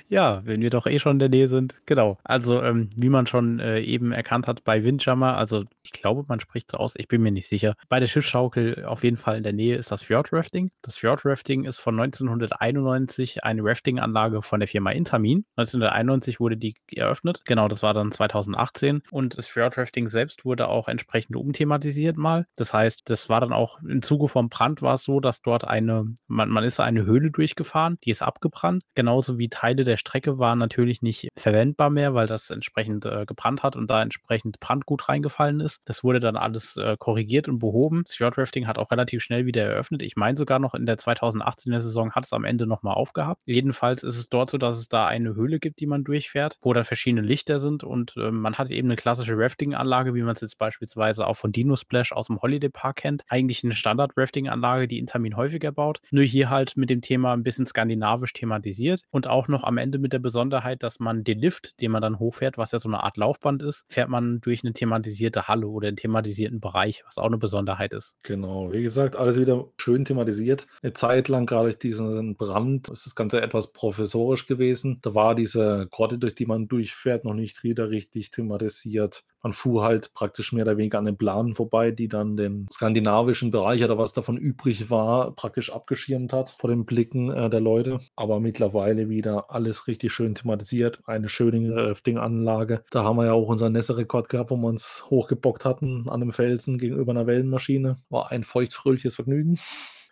Ja, 0.09 0.41
wenn 0.45 0.61
wir 0.61 0.69
doch 0.69 0.87
eh 0.87 0.99
schon 0.99 1.13
in 1.13 1.19
der 1.19 1.29
Nähe 1.29 1.47
sind. 1.47 1.81
Genau. 1.85 2.17
Also, 2.23 2.61
ähm, 2.61 2.89
wie 2.95 3.09
man 3.09 3.27
schon 3.27 3.59
äh, 3.59 3.81
eben 3.81 4.11
erkannt 4.11 4.47
hat 4.47 4.63
bei 4.63 4.83
Windjammer, 4.83 5.35
also 5.35 5.65
ich 5.83 5.91
glaube, 5.91 6.23
man 6.27 6.39
spricht 6.39 6.71
so 6.71 6.77
aus, 6.77 6.93
ich 6.97 7.07
bin 7.07 7.21
mir 7.21 7.31
nicht 7.31 7.47
sicher. 7.47 7.75
Bei 7.89 7.99
der 7.99 8.07
Schiffsschaukel 8.07 8.85
auf 8.85 9.03
jeden 9.03 9.17
Fall 9.17 9.37
in 9.37 9.43
der 9.43 9.53
Nähe 9.53 9.75
ist 9.75 9.91
das 9.91 10.03
Fjordrafting. 10.03 10.71
Das 10.81 10.97
Fjordrafting 10.97 11.65
ist 11.65 11.79
von 11.79 11.99
1991 11.99 13.43
eine 13.43 13.63
Rafting-Anlage 13.63 14.41
von 14.41 14.59
der 14.59 14.69
Firma 14.69 14.91
Intamin. 14.91 15.45
1991 15.57 16.39
wurde 16.39 16.57
die 16.57 16.75
eröffnet. 16.93 17.41
Genau, 17.45 17.67
das 17.67 17.83
war 17.83 17.93
dann 17.93 18.11
2018. 18.11 19.01
Und 19.11 19.37
das 19.37 19.47
Fjordrafting 19.47 20.07
selbst 20.07 20.45
wurde 20.45 20.67
auch 20.69 20.87
entsprechend 20.87 21.35
umthematisiert 21.35 22.17
mal. 22.17 22.47
Das 22.55 22.73
heißt, 22.73 23.09
das 23.09 23.29
war 23.29 23.41
dann 23.41 23.53
auch 23.53 23.81
im 23.81 24.01
Zuge 24.01 24.27
vom 24.27 24.49
Brand 24.49 24.81
war 24.81 24.95
es 24.95 25.03
so, 25.03 25.19
dass 25.19 25.41
dort 25.41 25.67
eine, 25.67 26.13
man, 26.27 26.49
man 26.49 26.63
ist 26.63 26.79
eine 26.79 27.05
Höhle 27.05 27.31
durchgefahren, 27.31 27.97
die 28.03 28.11
ist 28.11 28.21
abgebrannt. 28.21 28.83
Genauso 28.95 29.36
wie 29.37 29.49
Teile 29.49 29.83
der 29.83 29.97
Strecke 29.97 30.37
waren 30.37 30.59
natürlich 30.59 31.01
nicht 31.01 31.29
verwendbar 31.37 31.89
mehr, 31.89 32.13
weil 32.13 32.27
das 32.27 32.49
entsprechend 32.49 33.05
äh, 33.05 33.25
gebrannt 33.25 33.63
hat 33.63 33.75
und 33.75 33.89
da 33.89 34.01
entsprechend 34.01 34.59
Brandgut 34.59 35.09
reingefallen 35.09 35.59
ist. 35.59 35.79
Das 35.85 36.03
wurde 36.03 36.19
dann 36.19 36.35
alles 36.35 36.77
äh, 36.77 36.95
korrigiert 36.97 37.47
und 37.47 37.59
behoben. 37.59 38.03
Fjordrafting 38.05 38.67
hat 38.67 38.77
auch 38.77 38.91
relativ 38.91 39.21
schnell 39.21 39.45
wieder 39.45 39.63
eröffnet. 39.63 40.01
Ich 40.01 40.15
meine 40.15 40.37
sogar 40.37 40.59
noch 40.59 40.73
in 40.73 40.85
der 40.85 40.97
2018er 40.97 41.79
Saison 41.79 42.11
hat 42.11 42.25
es 42.25 42.33
am 42.33 42.45
Ende 42.45 42.67
nochmal 42.67 42.95
aufgehabt. 42.95 43.41
Jedenfalls 43.45 44.03
ist 44.03 44.17
es 44.17 44.29
dort 44.29 44.49
so, 44.49 44.57
dass 44.57 44.77
es 44.77 44.87
da 44.87 45.07
eine 45.07 45.35
Höhle 45.35 45.59
gibt, 45.59 45.79
die 45.79 45.87
man 45.87 46.03
durchfährt, 46.03 46.57
wo 46.61 46.73
dann 46.73 46.85
verschiedene 46.85 47.21
Lichter 47.21 47.59
sind 47.59 47.83
und 47.83 48.15
äh, 48.17 48.31
man 48.31 48.55
hat 48.55 48.71
eben 48.71 48.87
eine 48.87 48.95
klassische 48.95 49.37
Rafting-Anlage, 49.37 50.13
wie 50.13 50.21
man 50.21 50.35
es 50.35 50.41
jetzt 50.41 50.57
beispielsweise 50.57 51.27
auch 51.27 51.35
von 51.35 51.51
Dino 51.51 51.75
Splash 51.75 52.11
aus 52.11 52.27
dem 52.27 52.41
Holiday 52.41 52.69
Park 52.69 52.97
kennt. 52.97 53.23
Eigentlich 53.27 53.63
eine 53.63 53.73
Standard-Rafting-Anlage, 53.73 54.87
die 54.87 54.99
Intermin 54.99 55.35
häufiger 55.35 55.71
baut. 55.71 56.01
Nur 56.11 56.23
hier 56.23 56.49
halt 56.49 56.77
mit 56.77 56.89
dem 56.89 57.01
Thema 57.01 57.33
ein 57.33 57.43
bisschen 57.43 57.65
skandinavisch 57.65 58.33
thematisiert 58.33 59.01
und 59.09 59.26
auch 59.27 59.47
noch 59.47 59.63
am 59.63 59.77
Ende 59.77 59.99
mit 59.99 60.13
der 60.13 60.19
Besonderheit, 60.19 60.83
dass 60.83 60.99
man 60.99 61.23
den 61.23 61.39
Lift, 61.39 61.81
den 61.81 61.91
man 61.91 62.01
dann 62.01 62.19
hochfährt, 62.19 62.57
was 62.57 62.71
ja 62.71 62.79
so 62.79 62.89
eine 62.89 63.03
Art 63.03 63.17
Laufband 63.17 63.61
ist, 63.61 63.85
fährt 63.89 64.09
man 64.09 64.39
durch 64.41 64.63
eine 64.63 64.73
thematisierte 64.73 65.47
Halle 65.47 65.67
oder 65.67 65.87
einen 65.87 65.97
thematisierten 65.97 66.59
Bereich, 66.59 67.03
was 67.05 67.17
auch 67.17 67.25
eine 67.25 67.37
Besonderheit 67.37 67.93
ist. 67.93 68.15
Genau, 68.23 68.71
wie 68.71 68.83
gesagt, 68.83 69.15
alles 69.15 69.37
wieder 69.37 69.65
schön 69.79 70.05
thematisiert. 70.05 70.67
Eine 70.81 70.93
Zeit 70.93 71.27
lang, 71.27 71.45
gerade 71.45 71.65
durch 71.69 71.79
diesen 71.79 72.35
Brand, 72.35 72.89
ist 72.89 73.05
das 73.05 73.15
Ganze 73.15 73.41
etwas 73.41 73.73
professorisch 73.73 74.47
gewesen. 74.47 74.99
Da 75.01 75.13
war 75.13 75.35
diese 75.35 75.87
Grotte, 75.91 76.17
durch 76.17 76.35
die 76.35 76.45
man 76.45 76.67
durchfährt, 76.67 77.25
noch 77.25 77.33
nicht 77.33 77.63
wieder 77.63 77.89
richtig 77.89 78.31
thematisiert 78.31 79.23
man 79.41 79.53
fuhr 79.53 79.83
halt 79.83 80.13
praktisch 80.13 80.51
mehr 80.51 80.63
oder 80.63 80.77
weniger 80.77 80.99
an 80.99 81.05
den 81.05 81.17
Planen 81.17 81.55
vorbei, 81.55 81.91
die 81.91 82.07
dann 82.07 82.37
den 82.37 82.67
skandinavischen 82.71 83.51
Bereich 83.51 83.83
oder 83.83 83.97
was 83.97 84.13
davon 84.13 84.37
übrig 84.37 84.89
war, 84.89 85.31
praktisch 85.35 85.71
abgeschirmt 85.71 86.33
hat 86.33 86.55
vor 86.59 86.69
den 86.69 86.85
Blicken 86.85 87.31
äh, 87.31 87.49
der 87.49 87.59
Leute. 87.59 87.99
Aber 88.15 88.39
mittlerweile 88.39 89.09
wieder 89.09 89.51
alles 89.51 89.87
richtig 89.87 90.13
schön 90.13 90.35
thematisiert. 90.35 90.99
Eine 91.05 91.29
schöne 91.29 91.75
Rafting-Anlage. 91.75 92.83
Da 92.91 93.03
haben 93.03 93.17
wir 93.17 93.25
ja 93.25 93.33
auch 93.33 93.47
unseren 93.47 93.73
Nässe-Rekord 93.73 94.29
gehabt, 94.29 94.51
wo 94.51 94.57
wir 94.57 94.67
uns 94.67 95.03
hochgebockt 95.09 95.65
hatten 95.65 96.09
an 96.09 96.21
einem 96.21 96.31
Felsen 96.31 96.77
gegenüber 96.77 97.11
einer 97.11 97.27
Wellenmaschine. 97.27 97.97
War 98.09 98.31
ein 98.31 98.43
feuchtfröhliches 98.43 99.15
Vergnügen. 99.15 99.57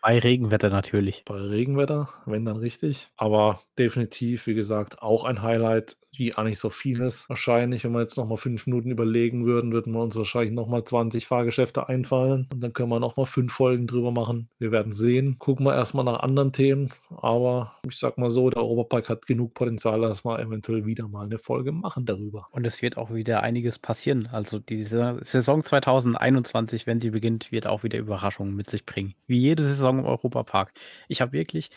Bei 0.05 0.19
Regenwetter 0.19 0.69
natürlich. 0.69 1.23
Bei 1.25 1.33
Regenwetter, 1.33 2.09
wenn 2.27 2.45
dann 2.45 2.57
richtig. 2.57 3.07
Aber 3.17 3.61
definitiv, 3.79 4.45
wie 4.45 4.53
gesagt, 4.53 5.01
auch 5.01 5.23
ein 5.23 5.41
Highlight 5.41 5.97
wie 6.19 6.35
eigentlich 6.35 6.59
so 6.59 6.69
vieles. 6.69 7.29
Wahrscheinlich, 7.29 7.83
wenn 7.83 7.91
wir 7.91 8.01
jetzt 8.01 8.17
nochmal 8.17 8.37
fünf 8.37 8.65
Minuten 8.67 8.91
überlegen 8.91 9.45
würden, 9.45 9.71
würden 9.71 9.93
wir 9.93 10.01
uns 10.01 10.15
wahrscheinlich 10.15 10.51
nochmal 10.51 10.83
20 10.83 11.25
Fahrgeschäfte 11.27 11.87
einfallen. 11.89 12.47
Und 12.53 12.61
dann 12.61 12.73
können 12.73 12.89
wir 12.89 12.99
nochmal 12.99 13.25
fünf 13.25 13.53
Folgen 13.53 13.87
drüber 13.87 14.11
machen. 14.11 14.49
Wir 14.59 14.71
werden 14.71 14.91
sehen. 14.91 15.37
Gucken 15.39 15.65
wir 15.65 15.75
erstmal 15.75 16.05
nach 16.05 16.19
anderen 16.19 16.51
Themen. 16.51 16.91
Aber 17.09 17.75
ich 17.87 17.97
sag 17.97 18.17
mal 18.17 18.31
so, 18.31 18.49
der 18.49 18.61
Europapark 18.61 19.09
hat 19.09 19.25
genug 19.27 19.53
Potenzial, 19.53 20.01
dass 20.01 20.25
wir 20.25 20.39
eventuell 20.39 20.85
wieder 20.85 21.07
mal 21.07 21.25
eine 21.25 21.37
Folge 21.37 21.71
machen 21.71 22.05
darüber. 22.05 22.47
Und 22.51 22.65
es 22.65 22.81
wird 22.81 22.97
auch 22.97 23.13
wieder 23.13 23.43
einiges 23.43 23.79
passieren. 23.79 24.27
Also 24.31 24.59
diese 24.59 25.19
Saison 25.23 25.63
2021, 25.63 26.87
wenn 26.87 27.01
sie 27.01 27.11
beginnt, 27.11 27.51
wird 27.51 27.67
auch 27.67 27.83
wieder 27.83 27.99
Überraschungen 27.99 28.55
mit 28.55 28.69
sich 28.69 28.85
bringen. 28.85 29.15
Wie 29.27 29.39
jede 29.39 29.63
Saison 29.63 29.99
im 29.99 30.05
Europapark. 30.05 30.73
Ich 31.07 31.21
habe 31.21 31.33
wirklich 31.33 31.69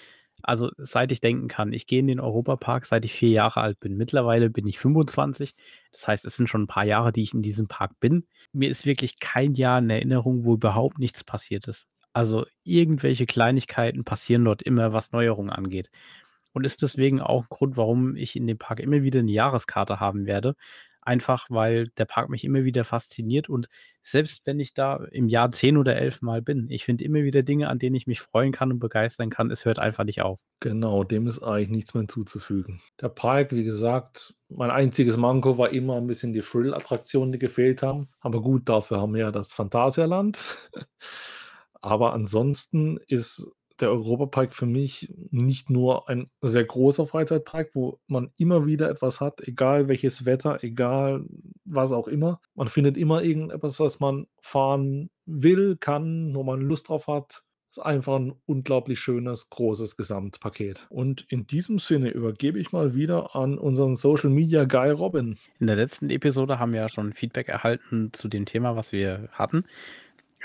also, 0.43 0.71
seit 0.79 1.13
ich 1.13 1.21
denken 1.21 1.49
kann. 1.49 1.73
Ich 1.73 1.87
gehe 1.87 2.01
in 2.01 2.07
den 2.07 2.21
Europapark, 2.21 2.87
seit 2.87 3.05
ich 3.05 3.13
vier 3.13 3.31
Jahre 3.31 3.61
alt 3.61 3.81
bin. 3.81 3.97
Mittlerweile 3.97 4.51
bin 4.51 4.67
ich 4.67 4.79
25. 4.79 5.55
Das 5.93 6.07
heißt, 6.09 6.25
es 6.25 6.37
sind 6.37 6.49
schon 6.49 6.63
ein 6.63 6.67
paar 6.69 6.85
Jahre, 6.85 7.13
die 7.13 7.23
ich 7.23 7.35
in 7.35 7.43
diesem 7.43 7.69
Park 7.69 7.93
bin. 8.01 8.27
Mir 8.53 8.71
ist 8.71 8.87
wirklich 8.87 9.19
kein 9.21 9.55
Jahr 9.55 9.79
in 9.79 9.91
Erinnerung, 9.91 10.45
wo 10.45 10.55
überhaupt 10.55 10.99
nichts 10.99 11.25
passiert 11.25 11.69
ist. 11.69 11.87
Also, 12.13 12.47
irgendwelche 12.65 13.27
Kleinigkeiten 13.27 14.05
passieren 14.05 14.45
dort 14.45 14.63
immer, 14.63 14.93
was 14.93 15.13
Neuerungen 15.13 15.51
angeht. 15.51 15.91
Und 16.53 16.65
ist 16.65 16.83
deswegen 16.83 17.21
auch 17.21 17.43
ein 17.43 17.49
Grund, 17.51 17.77
warum 17.77 18.17
ich 18.17 18.35
in 18.37 18.47
dem 18.47 18.59
Park 18.59 18.81
immer 18.81 19.03
wieder 19.03 19.21
eine 19.21 19.31
Jahreskarte 19.31 20.01
haben 20.01 20.27
werde, 20.27 20.55
einfach 21.09 21.47
weil 21.49 21.89
der 21.97 22.05
Park 22.05 22.29
mich 22.29 22.45
immer 22.45 22.65
wieder 22.65 22.85
fasziniert 22.85 23.49
und 23.49 23.69
selbst 24.03 24.47
wenn 24.47 24.61
ich 24.61 24.75
da 24.75 25.05
im 25.11 25.29
Jahr 25.29 25.51
10 25.51 25.77
oder 25.77 25.97
11 25.97 26.23
Mal 26.23 26.43
bin, 26.43 26.71
ich 26.71 26.85
finde 26.85 27.05
immer 27.05 27.23
wieder 27.23 27.43
Dinge, 27.43 27.69
an 27.69 27.79
denen 27.79 27.97
ich 27.97 28.07
mich 28.07 28.21
freuen 28.21 28.53
kann 28.53 28.71
und 28.71 28.79
begeistern 28.79 29.31
kann. 29.31 29.51
Es 29.51 29.65
hört 29.65 29.79
einfach 29.79 30.05
nicht 30.05 30.23
auf. 30.23 30.39
Genau, 30.61 31.05
dem 31.05 31.27
ist 31.27 31.43
eigentlich 31.43 31.71
nichts 31.71 31.95
mehr 31.95 32.03
hinzuzufügen. 32.03 32.81
Der 33.01 33.09
Park, 33.09 33.53
wie 33.53 33.65
gesagt, 33.65 34.35
mein 34.49 34.71
einziges 34.71 35.17
Manko 35.17 35.59
war 35.59 35.71
immer 35.71 35.97
ein 35.97 36.07
bisschen 36.07 36.33
die 36.33 36.41
Thrill-Attraktionen, 36.41 37.33
die 37.33 37.39
gefehlt 37.39 37.83
haben. 37.83 38.09
Aber 38.21 38.41
gut, 38.41 38.69
dafür 38.69 39.01
haben 39.01 39.15
wir 39.15 39.21
ja 39.21 39.33
das 39.33 39.53
Phantasialand. 39.53 40.39
Aber 41.81 42.13
ansonsten 42.13 42.99
ist 43.07 43.53
der 43.81 43.91
Europapark 43.91 44.55
für 44.55 44.67
mich 44.67 45.13
nicht 45.31 45.71
nur 45.71 46.09
ein 46.09 46.31
sehr 46.43 46.65
großer 46.65 47.07
Freizeitpark, 47.07 47.71
wo 47.75 48.01
man 48.07 48.31
immer 48.37 48.67
wieder 48.67 48.91
etwas 48.91 49.21
hat, 49.21 49.47
egal 49.47 49.89
welches 49.89 50.25
Wetter, 50.25 50.63
egal 50.63 51.25
was 51.65 51.93
auch 51.93 52.09
immer. 52.09 52.41
Man 52.55 52.69
findet 52.69 52.97
immer 52.97 53.23
irgendetwas, 53.23 53.81
was 53.81 54.01
man 54.01 54.27
fahren 54.41 55.11
will, 55.27 55.77
kann, 55.77 56.35
wo 56.35 56.43
man 56.43 56.61
Lust 56.61 56.89
drauf 56.89 57.07
hat. 57.07 57.43
Das 57.71 57.79
ist 57.79 57.85
einfach 57.85 58.17
ein 58.17 58.33
unglaublich 58.47 58.99
schönes, 58.99 59.51
großes 59.51 59.97
Gesamtpaket. 59.97 60.87
Und 60.89 61.27
in 61.29 61.47
diesem 61.47 61.79
Sinne 61.79 62.11
übergebe 62.11 62.59
ich 62.59 62.73
mal 62.73 62.95
wieder 62.95 63.37
an 63.37 63.59
unseren 63.59 63.95
Social 63.95 64.31
Media 64.31 64.65
Guy 64.65 64.91
Robin. 64.91 65.37
In 65.61 65.67
der 65.67 65.77
letzten 65.77 66.09
Episode 66.09 66.59
haben 66.59 66.73
wir 66.73 66.81
ja 66.81 66.89
schon 66.89 67.13
Feedback 67.13 67.49
erhalten 67.49 68.11
zu 68.15 68.29
dem 68.29 68.47
Thema, 68.47 68.75
was 68.75 68.93
wir 68.93 69.29
hatten. 69.33 69.65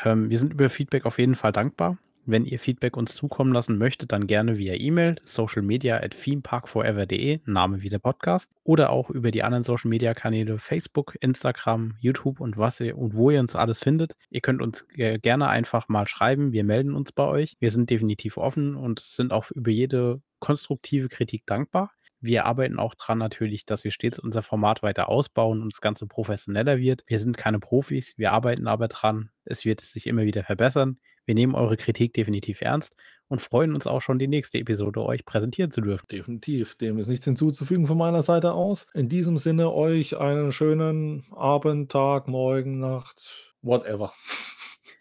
Ähm, 0.04 0.30
wir 0.30 0.38
sind 0.38 0.54
über 0.54 0.70
Feedback 0.70 1.06
auf 1.06 1.18
jeden 1.18 1.36
Fall 1.36 1.54
dankbar. 1.54 1.98
Wenn 2.26 2.46
ihr 2.46 2.60
Feedback 2.60 2.96
uns 2.96 3.16
zukommen 3.16 3.52
lassen 3.52 3.78
möchtet, 3.78 4.14
dann 4.14 4.28
gerne 4.28 4.58
via 4.58 4.76
E-Mail, 4.76 5.16
socialmedia 5.26 5.98
at 5.98 6.12
themeparkforever.de, 6.12 7.42
Name 7.46 7.82
wie 7.82 7.90
der 7.90 8.00
Podcast, 8.00 8.50
oder 8.64 8.92
auch 8.92 9.10
über 9.10 9.32
die 9.32 9.44
anderen 9.44 9.64
Social 9.64 9.90
Media 9.90 10.14
Kanäle 10.14 10.58
Facebook, 10.58 11.16
Instagram, 11.20 11.96
YouTube 12.00 12.40
und 12.40 12.58
was 12.58 12.80
ihr 12.80 12.98
und 12.98 13.14
wo 13.14 13.30
ihr 13.30 13.42
uns 13.42 13.56
alles 13.56 13.80
findet. 13.80 14.14
Ihr 14.30 14.42
könnt 14.42 14.62
uns 14.62 14.86
gerne 14.88 15.50
einfach 15.50 15.90
mal 15.90 16.08
schreiben. 16.08 16.54
Wir 16.54 16.64
melden 16.64 16.96
uns 16.96 17.12
bei 17.12 17.26
euch. 17.26 17.56
Wir 17.60 17.72
sind 17.72 17.90
definitiv 17.90 18.38
offen 18.38 18.76
und 18.76 19.02
sind 19.02 19.34
auch 19.34 19.52
über 19.52 19.72
jede 19.72 20.22
konstruktive 20.40 21.10
Kritik 21.10 21.46
dankbar. 21.46 21.92
Wir 22.22 22.46
arbeiten 22.46 22.80
auch 22.80 22.96
dran 22.96 23.18
natürlich, 23.18 23.66
dass 23.66 23.84
wir 23.84 23.92
stets 23.92 24.18
unser 24.18 24.44
Format 24.44 24.82
weiter 24.82 25.10
ausbauen 25.10 25.62
und 25.62 25.74
das 25.74 25.82
Ganze 25.82 26.08
professioneller 26.08 26.78
wird. 26.78 27.04
Wir 27.06 27.20
sind 27.20 27.38
keine 27.38 27.60
Profis, 27.60 28.14
wir 28.16 28.32
arbeiten 28.32 28.66
aber 28.68 28.88
dran. 28.88 29.30
Es 29.44 29.66
wird 29.66 29.82
sich 29.82 30.08
immer 30.08 30.22
wieder 30.22 30.46
verbessern. 30.46 31.00
Wir 31.26 31.36
nehmen 31.36 31.56
eure 31.56 31.78
Kritik 31.78 32.14
definitiv 32.14 32.62
ernst 32.62 32.96
und 33.28 33.40
freuen 33.40 33.74
uns 33.74 33.88
auch 33.88 34.02
schon, 34.02 34.20
die 34.20 34.28
nächste 34.28 34.60
Episode 34.60 35.04
euch 35.04 35.26
präsentieren 35.26 35.72
zu 35.72 35.82
dürfen. 35.82 36.08
Definitiv. 36.12 36.76
Dem 36.76 36.98
ist 36.98 37.08
nichts 37.08 37.26
hinzuzufügen 37.26 37.88
von 37.88 37.98
meiner 37.98 38.22
Seite 38.22 38.54
aus. 38.54 38.88
In 38.94 39.10
diesem 39.10 39.38
Sinne 39.38 39.72
euch 39.74 40.18
einen 40.18 40.52
schönen 40.52 41.26
Abend, 41.32 41.92
Tag, 41.92 42.28
Morgen, 42.28 42.80
Nacht, 42.80 43.54
whatever. 43.62 44.14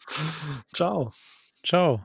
Ciao. 0.73 1.13
Ciao. 1.65 2.05